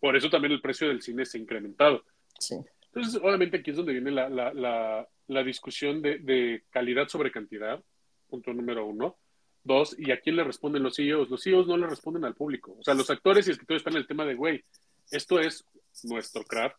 [0.00, 2.04] Por eso también el precio del cine se ha incrementado.
[2.38, 2.56] Sí.
[2.92, 7.32] Entonces, obviamente aquí es donde viene la, la, la, la discusión de, de calidad sobre
[7.32, 7.82] cantidad,
[8.28, 9.16] punto número uno.
[9.62, 11.30] Dos, ¿y a quién le responden los CEOs?
[11.30, 12.76] Los CEOs no le responden al público.
[12.78, 14.62] O sea, los actores y escritores están en el tema de, güey,
[15.10, 15.64] esto es
[16.02, 16.78] nuestro craft.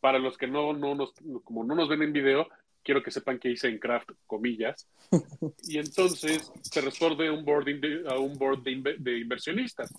[0.00, 1.12] Para los que no, no nos,
[1.44, 2.48] como no nos ven en video,
[2.82, 4.86] quiero que sepan que hice en craft, comillas.
[5.68, 9.92] Y entonces se responde un board de, a un board de, inve- de inversionistas.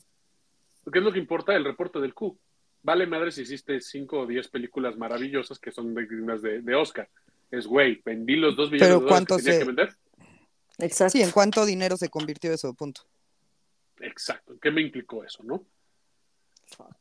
[0.91, 1.55] ¿Qué es lo que importa?
[1.55, 2.37] El reporte del Q.
[2.81, 7.09] Vale madre si hiciste cinco o diez películas maravillosas que son dignas de, de Oscar.
[7.49, 9.95] Es, güey, vendí los dos billones Pero de dólares que ¿cuánto tenía se- que vender.
[10.79, 11.11] Exacto.
[11.13, 12.73] Sí, ¿en cuánto dinero se convirtió eso?
[12.73, 13.03] Punto.
[14.01, 14.55] Exacto.
[14.61, 15.63] ¿Qué me implicó eso, no?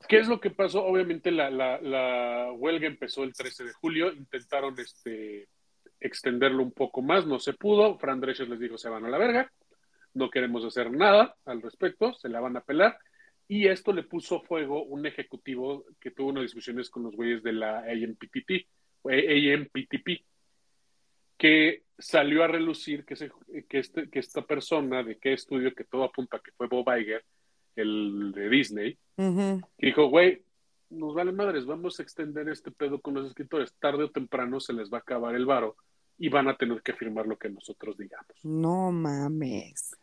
[0.09, 0.85] ¿Qué es lo que pasó?
[0.85, 5.49] Obviamente la, huelga empezó el 13 de julio, intentaron este,
[6.01, 9.19] extenderlo un poco más, no se pudo, Fran Drescher les dijo se van a la
[9.19, 9.51] verga,
[10.15, 12.99] no queremos hacer nada al respecto, se la van a pelar,
[13.49, 17.53] y esto le puso fuego un ejecutivo que tuvo unas discusiones con los güeyes de
[17.53, 18.67] la AMPTP,
[19.05, 20.25] AMPTP,
[21.37, 23.33] que salió a relucir que, se-
[23.69, 27.25] que, este- que esta persona de qué estudio, que todo apunta que fue Bob Iger,
[27.77, 30.43] el de Disney, que dijo, güey,
[30.91, 33.75] nos vale madres, vamos a extender este pedo con los escritores.
[33.79, 35.77] Tarde o temprano se les va a acabar el varo
[36.19, 38.37] y van a tener que firmar lo que nosotros digamos.
[38.43, 39.97] No mames.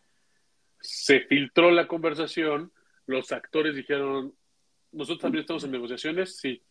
[0.79, 2.71] Se filtró la conversación,
[3.05, 4.33] los actores dijeron,
[4.91, 6.63] nosotros también estamos en negociaciones, sí.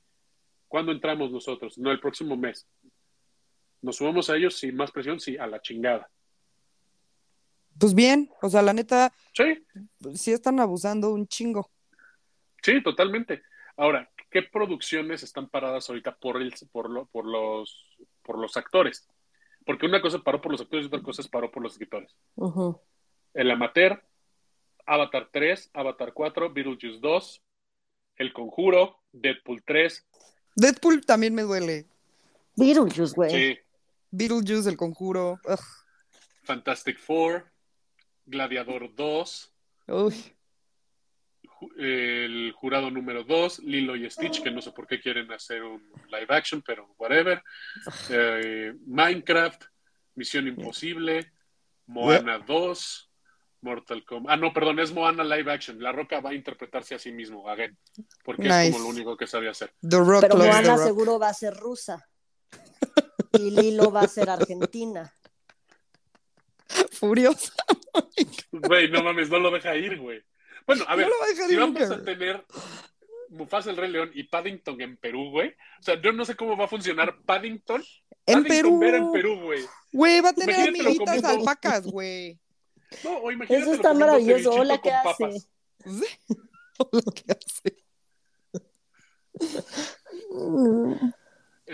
[0.66, 1.78] ¿Cuándo entramos nosotros?
[1.78, 2.66] No, el próximo mes.
[3.80, 4.56] ¿Nos sumamos a ellos?
[4.56, 6.10] Sí, más presión, sí, a la chingada.
[7.78, 9.44] Pues bien, o sea, la neta, Sí,
[10.14, 11.70] sí están abusando un chingo.
[12.62, 13.42] Sí, totalmente.
[13.76, 19.06] Ahora, ¿qué producciones están paradas ahorita por, el, por, lo- por, los, por los actores?
[19.64, 22.10] Porque una cosa paró por los actores y otra cosa es paró por los escritores.
[22.34, 22.80] Ujú.
[23.34, 24.02] El Amateur,
[24.86, 27.42] Avatar 3, Avatar 4, Beetlejuice 2,
[28.16, 30.04] El Conjuro, Deadpool 3.
[30.56, 31.86] Deadpool también me duele.
[32.56, 33.30] Beetlejuice, güey.
[33.30, 33.58] Sí,
[34.10, 35.38] Beetlejuice, El Conjuro.
[35.44, 35.58] ugh.
[36.42, 37.44] Fantastic Four,
[38.28, 39.54] Gladiador 2,
[39.88, 40.14] Uy,
[41.42, 45.62] ju- el Jurado número 2, Lilo y Stitch, que no sé por qué quieren hacer
[45.62, 47.42] un live action, pero whatever.
[48.10, 49.64] Eh, Minecraft,
[50.14, 51.32] Misión Imposible,
[51.86, 53.10] Moana 2,
[53.62, 54.32] Mortal Kombat.
[54.32, 55.82] Ah, no, perdón, es Moana live action.
[55.82, 57.76] La Roca va a interpretarse a sí mismo, again,
[58.24, 59.72] porque es como lo único que sabe hacer.
[59.80, 60.84] The Rock Pero Moana Rock.
[60.86, 62.08] seguro va a ser rusa.
[63.32, 65.12] Y Lilo va a ser argentina.
[66.92, 67.52] Furiosa.
[68.52, 70.22] Güey, no mames, no lo deja ir, güey.
[70.66, 71.94] Bueno, a ver, no a si vamos nunca.
[71.94, 72.44] a tener
[73.30, 75.50] Mufasa el Rey León y Paddington en Perú, güey.
[75.80, 77.82] O sea, yo no sé cómo va a funcionar Paddington.
[78.26, 78.78] En Paddington Perú.
[78.78, 79.64] Bear en Perú, güey.
[79.92, 82.38] Güey, va a tener Imagínatelo amiguitas como- alpacas, güey.
[83.04, 84.50] No, o imagínate Eso está maravilloso.
[84.52, 85.40] Hola, ¿qué hace?
[85.84, 86.06] Sí.
[86.92, 87.76] Lo que hace.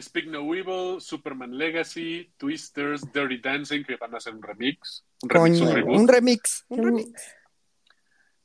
[0.01, 5.05] Speak No Evil, Superman Legacy, Twisters, Dirty Dancing, que van a hacer un remix.
[5.22, 5.97] Un remix, Coño, un reboot.
[6.01, 6.64] un remix.
[6.68, 7.22] Un remix.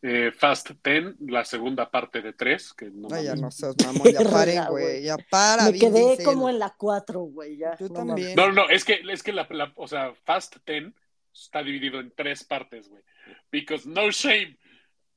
[0.02, 4.12] Eh, Fast 10, la segunda parte de 3, que no Ay, ya no seas mamón,
[4.14, 5.04] ya paren, güey.
[5.04, 7.58] Ya para, Me quedé como en la 4, güey.
[7.58, 7.76] Ya.
[7.78, 8.36] Yo no también.
[8.36, 10.93] No, no, es que, es que la, la- o sea, Fast 10
[11.34, 13.04] está dividido en tres partes, güey.
[13.52, 14.58] Because no shame.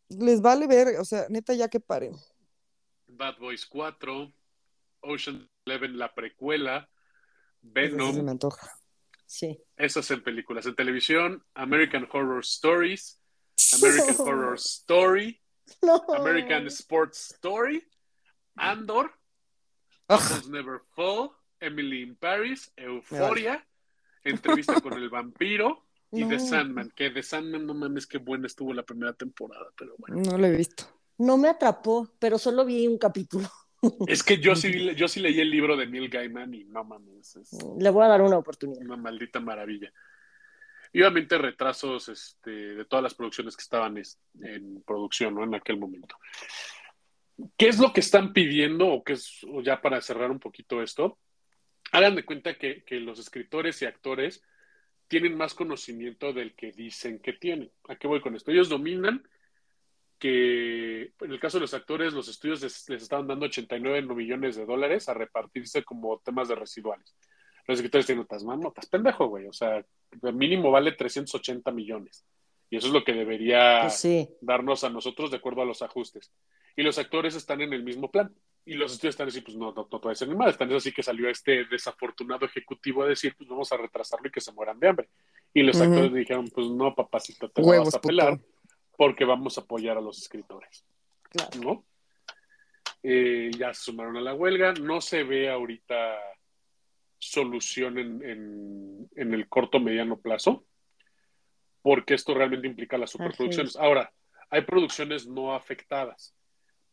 [0.09, 2.13] Les vale ver, o sea, neta, ya que paren.
[3.07, 4.33] Bad Boys 4,
[5.03, 6.87] Ocean Eleven, la precuela, Eso
[7.63, 8.71] sí se Venom, me antoja.
[9.27, 9.59] Sí.
[9.77, 10.67] esas en películas.
[10.67, 13.21] En televisión, American Horror Stories,
[13.81, 15.41] American Horror Story,
[15.83, 16.03] No.
[16.17, 17.83] American Sports Story,
[18.57, 19.13] Andor.
[20.09, 21.31] Apples Never Fall,
[21.61, 23.67] Emily in Paris, Euphoria,
[24.25, 26.29] Entrevista con el vampiro y No.
[26.29, 26.91] The Sandman.
[26.95, 30.21] Que The Sandman, no mames, qué buena estuvo la primera temporada, pero bueno.
[30.21, 30.85] No lo he visto.
[31.19, 33.49] No me atrapó, pero solo vi un capítulo.
[34.07, 37.37] Es que yo sí, yo sí leí el libro de Neil Gaiman y no mames,
[37.37, 38.81] es Le voy a dar una oportunidad.
[38.83, 39.93] una maldita maravilla.
[40.93, 45.43] Y obviamente retrasos este, de todas las producciones que estaban es- en producción ¿no?
[45.45, 46.17] en aquel momento.
[47.57, 50.83] ¿Qué es lo que están pidiendo o qué es, o ya para cerrar un poquito
[50.83, 51.19] esto?
[51.93, 54.43] Hagan de cuenta que, que los escritores y actores
[55.09, 57.71] tienen más conocimiento del que dicen que tienen.
[57.89, 58.51] ¿A qué voy con esto?
[58.51, 59.27] Ellos dominan
[60.23, 64.55] que en el caso de los actores, los estudios les, les estaban dando 89 millones
[64.55, 67.17] de dólares a repartirse como temas de residuales.
[67.67, 69.47] Los escritores tienen notas, notas pendejo, güey.
[69.47, 69.85] O sea,
[70.23, 72.25] el mínimo vale 380 millones.
[72.71, 74.29] Y eso es lo que debería Pues sí.
[74.41, 76.33] darnos a nosotros de acuerdo a los ajustes.
[76.77, 78.33] Y los actores están en el mismo plan.
[78.65, 80.49] Y los estudios están así, pues no, no, no puede ser ni mal.
[80.51, 84.41] Están así que salió este desafortunado ejecutivo a decir, pues vamos a retrasarlo y que
[84.41, 85.09] se mueran de hambre.
[85.53, 85.85] Y los Ujú.
[85.85, 88.15] actores dijeron, pues no, papacito, te Huevos, vas a puto.
[88.97, 90.85] Porque vamos a apoyar a los escritores.
[91.31, 91.61] Claro.
[91.61, 91.85] ¿no?
[93.03, 94.73] Eh, ya se sumaron a la huelga.
[94.75, 96.19] No se ve ahorita
[97.19, 100.65] solución en, en, en el corto mediano plazo,
[101.81, 103.77] porque esto realmente implica las superproducciones.
[103.77, 104.13] Ahora,
[104.51, 106.35] hay producciones no afectadas,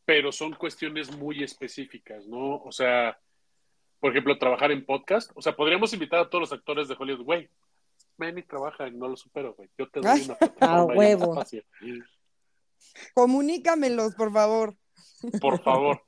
[0.06, 2.58] pero son cuestiones muy específicas, ¿no?
[2.62, 3.20] O sea,
[4.00, 5.32] por ejemplo, trabajar en podcast.
[5.36, 7.50] O sea, podríamos invitar a todos los actores de Hollywood, güey,
[8.20, 9.70] ven y trabaja y no lo supero, güey.
[9.78, 11.42] Yo te doy una A huevo.
[13.14, 14.76] Comunícamelos, por favor.
[15.42, 16.02] Por favor.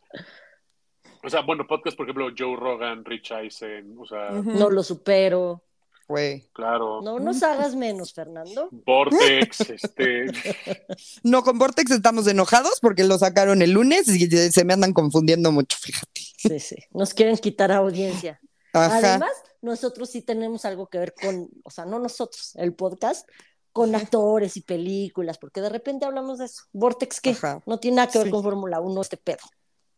[1.23, 4.31] O sea, bueno, podcast, por ejemplo, Joe Rogan, Rich Eisen, o sea.
[4.31, 5.63] No lo supero.
[6.07, 6.49] Güey.
[6.51, 7.01] Claro.
[7.01, 8.67] No nos hagas menos, Fernando.
[8.71, 10.25] Vortex, este.
[11.23, 15.53] No, con Vortex estamos enojados porque lo sacaron el lunes y se me andan confundiendo
[15.53, 16.21] mucho, fíjate.
[16.37, 16.75] Sí, sí.
[16.91, 18.41] Nos quieren quitar audiencia.
[18.73, 18.97] Ajá.
[18.97, 19.31] Además,
[19.61, 23.27] nosotros sí tenemos algo que ver con, o sea, no nosotros, el podcast,
[23.71, 26.63] con actores y películas, porque de repente hablamos de eso.
[26.73, 27.29] Vortex, ¿qué?
[27.31, 27.61] Ajá.
[27.65, 28.31] No tiene nada que ver Sí.
[28.31, 29.39] con Fórmula 1 este pedo.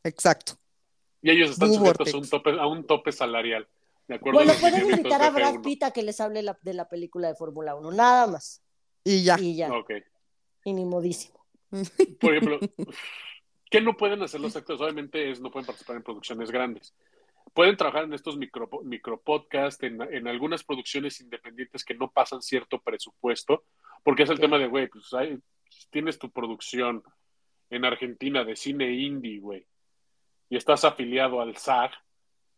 [0.03, 0.53] Exacto.
[1.21, 3.67] Y ellos están Blue sujetos a un, tope, a un tope salarial.
[4.07, 5.61] De acuerdo Bueno, a pueden invitar a Brad F1.
[5.63, 8.61] Pitt a que les hable la- de la película de Fórmula 1, nada más.
[9.05, 9.39] Y ya.
[9.39, 9.91] Y ya, Ok.
[10.65, 11.39] y ni modísimo.
[12.19, 12.59] Por ejemplo,
[13.71, 14.81] ¿qué no pueden hacer los actores?
[14.81, 16.93] Obviamente es no pueden participar en producciones grandes.
[17.53, 22.79] Pueden trabajar en estos micro, micropodcasts, en, en algunas producciones independientes que no pasan cierto
[22.81, 23.63] presupuesto,
[24.03, 25.39] porque es el tema de, güey, pues hay-
[25.91, 27.03] tienes tu producción
[27.69, 29.65] en Argentina de cine indie, güey,
[30.49, 31.91] y estás afiliado al SAG.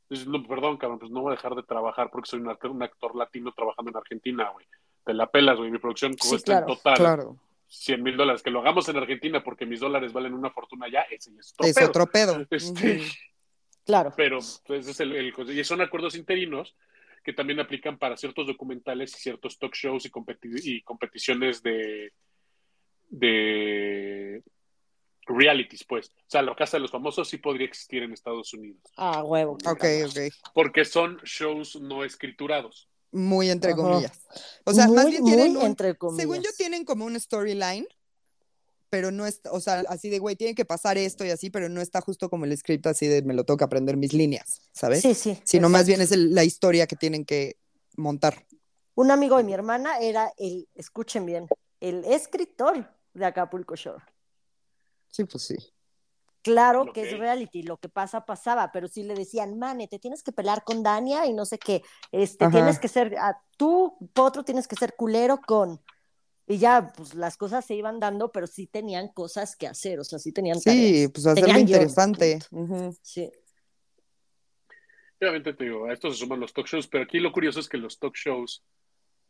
[0.09, 2.71] Dices, no, perdón, cabrón, pues no voy a dejar de trabajar porque soy un actor,
[2.71, 4.65] un actor latino trabajando en Argentina, güey.
[5.03, 5.71] Te la pelas, güey.
[5.71, 6.67] Mi producción Sí, cuesta claro.
[6.69, 7.37] en total Claro.
[7.67, 8.43] 100 mil dólares.
[8.43, 11.67] Que lo hagamos en Argentina porque mis dólares valen una fortuna ya, ese es otro
[11.67, 11.87] Es pedo.
[11.89, 12.45] otro pedo.
[12.51, 13.01] Este.
[13.85, 14.13] Claro.
[14.17, 16.75] Pero pues, es el, el- y son acuerdos interinos
[17.23, 22.11] que también aplican para ciertos documentales y ciertos talk shows y, competi- y competiciones de,
[23.09, 24.43] de
[25.27, 26.09] realities, pues.
[26.09, 28.79] O sea, la Casa de los Famosos sí podría existir en Estados Unidos.
[28.97, 29.53] Ah, huevo.
[29.65, 30.19] Ok, ok.
[30.53, 32.89] Porque son shows no escriturados.
[33.11, 33.81] Muy entre Ajá.
[33.81, 34.27] comillas.
[34.65, 36.21] O sea, muy, más bien tienen muy un- entre comillas.
[36.21, 37.87] Según yo tienen como un storyline,
[38.95, 41.67] pero no es, o sea, así de, güey, tiene que pasar esto y así, pero
[41.67, 45.01] no está justo como el script así de me lo toca aprender mis líneas, ¿sabes?
[45.01, 45.37] Sí, sí.
[45.43, 47.57] Sino más bien es el- la historia que tienen que
[47.97, 48.45] montar.
[48.93, 51.49] Un amigo de mi hermana era el, escuchen bien,
[51.81, 54.01] el escritor de Acapulco Shore.
[55.09, 55.57] Sí, pues sí.
[56.41, 60.23] Claro que es reality, lo que pasa, pasaba, pero sí le decían, mane, te tienes
[60.23, 61.83] que pelear con Dania y no sé qué,
[62.13, 62.53] este, Ajá.
[62.53, 65.81] tienes que ser, a, tú, Potro, tienes que ser culero con...
[66.47, 70.03] Y ya, pues las cosas se iban dando, pero sí tenían cosas que hacer, o
[70.03, 71.11] sea, sí tenían Sí, tareas.
[71.11, 72.39] pues hacerlo interesante.
[73.01, 73.31] Sí.
[75.19, 77.69] Obviamente te digo, a esto se suman los talk shows, pero aquí lo curioso es
[77.69, 78.63] que los talk shows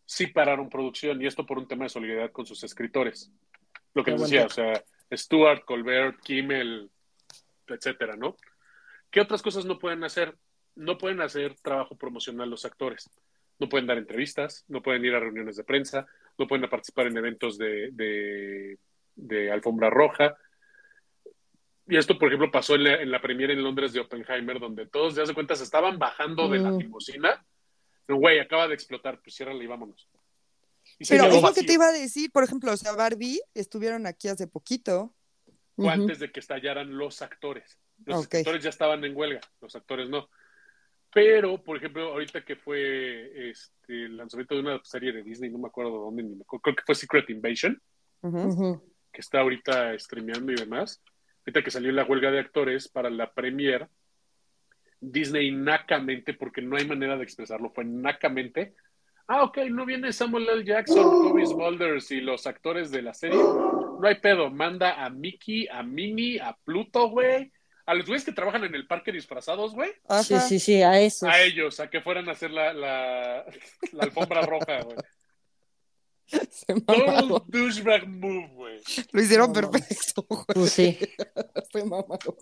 [0.05, 3.31] sí pararon producción y esto por un tema de solidaridad con sus escritores.
[3.93, 6.91] Lo que les decía, o sea, Stewart, Colbert, Kimmel,
[7.67, 8.35] etcétera, ¿no?
[9.09, 10.35] ¿Qué otras cosas no pueden hacer?
[10.75, 13.09] No pueden hacer trabajo promocional los actores.
[13.57, 16.05] No pueden dar entrevistas, no pueden ir a reuniones de prensa,
[16.37, 18.77] no pueden participar en eventos de, de,
[19.15, 20.35] de alfombra roja.
[21.87, 24.87] Y esto, por ejemplo, pasó en la, en la premiere en Londres de Oppenheimer, donde
[24.87, 26.79] todos, ya se cuenta, se estaban bajando de la Mm.
[26.79, 27.45] limusina.
[28.07, 30.09] Güey, acaba de explotar, pues ciérrale y vámonos.
[30.99, 34.05] Y Pero es lo que te iba a decir, por ejemplo, o sea, Barbie estuvieron
[34.07, 35.13] aquí hace poquito.
[35.77, 35.89] Ujú.
[35.89, 37.77] antes de que estallaran los actores.
[38.05, 40.29] Los actores ya estaban en huelga, los actores no.
[41.15, 45.59] Pero, por ejemplo, ahorita que fue este, el lanzamiento de una serie de Disney, no
[45.59, 47.81] me acuerdo dónde, ni me acuerdo, creo que fue Secret Invasion,
[49.13, 51.01] que está ahorita streameando y demás.
[51.39, 53.87] Ahorita que salió la huelga de actores para la premiere,
[54.99, 58.75] Disney nacamente, porque no hay manera de expresarlo, fue nacamente.
[59.25, 60.65] Ah, ok, no viene Samuel L.
[60.65, 63.39] Jackson, Toby Smulders y los actores de la serie.
[63.39, 67.53] No hay pedo, manda a Mickey, a Minnie, a Pluto, güey.
[67.85, 69.91] A los güeyes que trabajan en el parque disfrazados, güey.
[70.07, 70.23] Ajá.
[70.23, 71.27] Sí, sí, sí, a eso.
[71.27, 73.45] A ellos, a que fueran a hacer la, la,
[73.91, 74.97] la alfombra roja, güey.
[76.49, 77.43] Se Total mamaron.
[77.47, 78.79] douchebag move, güey.
[79.11, 80.43] Lo hicieron No, perfecto, güey.
[80.47, 80.97] Pues sí.
[81.71, 82.35] Se mamaron.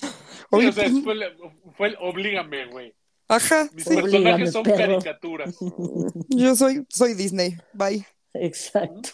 [0.00, 0.06] Sí,
[0.50, 1.36] Oye, o sea, pues, fue el,
[1.76, 2.94] fue el oblígame, güey.
[3.28, 3.90] Ajá, Mis sí.
[3.94, 4.10] Oblígame,
[4.46, 4.76] personajes son perro.
[4.78, 5.56] caricaturas.
[6.30, 7.54] Yo soy, soy Disney.
[7.74, 8.06] Bye.
[8.32, 9.10] Exacto.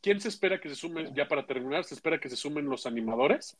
[0.00, 2.86] ¿Quién se espera que se sumen, ya para terminar, se espera que se sumen los
[2.86, 3.56] animadores?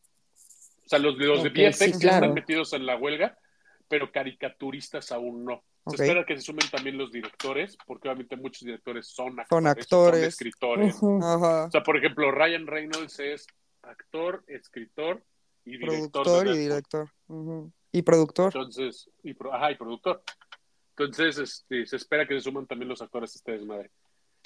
[0.90, 2.16] O sea, los, los de VFX sí, ya claro.
[2.16, 3.38] están metidos en la huelga,
[3.86, 5.62] pero caricaturistas aún no.
[5.86, 9.62] Se espera que se sumen también los directores, porque obviamente muchos directores son actores, Son
[9.62, 10.24] son actores.
[10.26, 10.96] escritores.
[11.00, 13.46] O sea, por ejemplo, Ryan Reynolds es
[13.82, 15.22] actor, escritor
[15.64, 16.24] y director.
[16.24, 17.08] Productor y director.
[17.92, 18.46] Y productor.
[18.46, 20.22] Entonces, y, pro- ajá, y productor.
[20.96, 23.90] Entonces, este, se espera que se suman también los actores a este desmadre.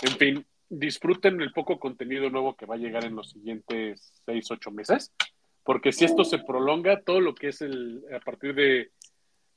[0.03, 4.51] En fin, disfruten el poco contenido nuevo que va a llegar en los siguientes seis,
[4.51, 5.11] ocho meses,
[5.65, 8.91] porque si esto se prolonga, todo lo que es el, a partir de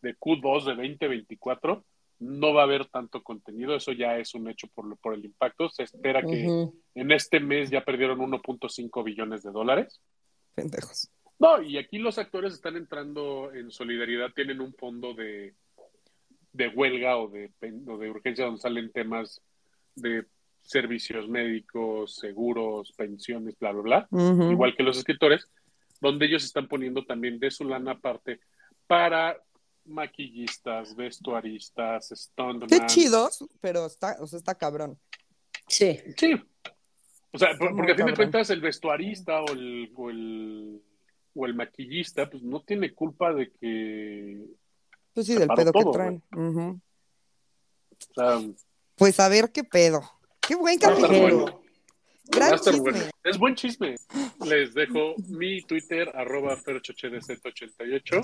[0.02, 1.86] de Q2 de 2024
[2.20, 5.70] no va a haber tanto contenido, eso ya es un hecho por, por el impacto.
[5.70, 10.02] Se espera que en este mes ya perdieron 1.5 billones de dólares.
[10.56, 11.12] Pendejos.
[11.38, 15.54] No, y aquí los actores están entrando en solidaridad, tienen un fondo de,
[16.54, 17.52] de huelga o de,
[17.86, 19.40] o de urgencia donde salen temas
[19.94, 20.26] de
[20.64, 25.48] servicios médicos, seguros, pensiones, bla, bla, bla, igual que los escritores,
[26.00, 28.40] donde ellos están poniendo también de su lana aparte
[28.88, 29.38] para
[29.86, 32.70] maquillistas, vestuaristas, stuntman.
[32.70, 35.00] Qué chidos, pero está, o sea, está cabrón.
[35.68, 36.00] Sí.
[36.18, 36.34] Sí.
[37.32, 40.82] O sea, por- porque a fin de cuentas el vestuarista o el, o el,
[41.36, 44.46] o el maquillista, pues no tiene culpa de que,
[45.14, 46.24] Pues sí, del pedo que traen.
[46.36, 46.80] Ujú.
[48.10, 48.40] o sea,
[48.96, 50.02] Pues a ver qué pedo.
[50.42, 51.62] Qué buen capítulo.
[52.30, 53.12] Gran chisme.
[53.24, 53.96] Es buen chisme.
[54.46, 58.22] Les dejo mi Twitter, arroba ferchochedz88.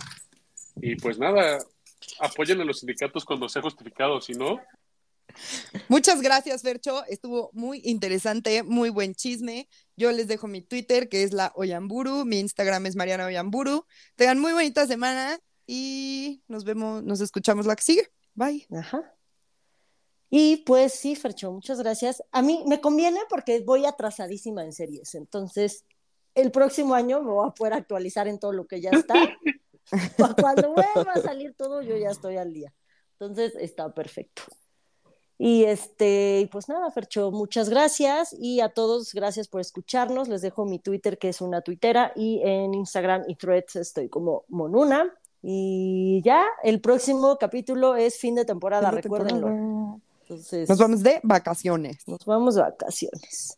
[0.77, 1.59] Y pues nada,
[2.19, 4.59] apoyen a los sindicatos cuando sea justificado, si no,
[5.87, 7.03] Muchas gracias, Fercho.
[7.05, 9.67] Estuvo muy interesante, muy buen chisme.
[9.95, 12.25] Yo les dejo mi Twitter, que es la Oyamburu.
[12.25, 13.85] Mi Instagram es Mariana Oyamburu.
[14.15, 18.09] Tengan muy bonita semana y nos vemos, nos escuchamos la que sigue.
[18.35, 18.67] Bye.
[18.75, 19.12] Ajá.
[20.35, 22.23] Y pues sí, Fercho, muchas gracias.
[22.31, 25.13] A mí me conviene porque voy atrasadísima en series.
[25.13, 25.85] Entonces,
[26.33, 29.13] el próximo año me voy a poder actualizar en todo lo que ya está.
[30.41, 32.73] Cuando vuelva a salir todo, yo ya estoy al día.
[33.11, 34.41] Entonces, está perfecto.
[35.37, 38.35] Y este, pues nada, Fercho, muchas gracias.
[38.39, 40.29] Y a todos, gracias por escucharnos.
[40.29, 44.45] Les dejo mi Twitter, que es una tuitera, y en Instagram y Threads estoy como
[44.47, 45.13] Monuna.
[45.43, 49.47] Y ya, el próximo capítulo es fin de temporada, Fin de recuérdenlo.
[49.47, 50.12] temporada.
[50.23, 52.07] Entonces, Nos vamos de vacaciones.
[52.07, 53.57] nos vamos de vacaciones.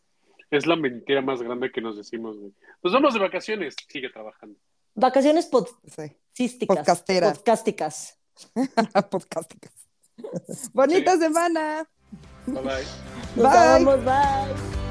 [0.52, 2.38] es la mentira más grande que nos decimos.
[2.38, 2.54] güey.
[2.84, 4.58] Nos vamos de vacaciones, sigue trabajando.
[4.60, 4.92] Sí.
[4.96, 6.78] Vacaciones podcastísticas.
[6.78, 7.38] Podcasteras.
[7.38, 8.18] Podcásticas.
[9.12, 9.74] Podcasticas.
[10.74, 11.88] Bonita semana.
[12.48, 12.84] Bye bye.
[13.36, 13.74] Nos Bye.
[13.80, 14.85] vemos, bye.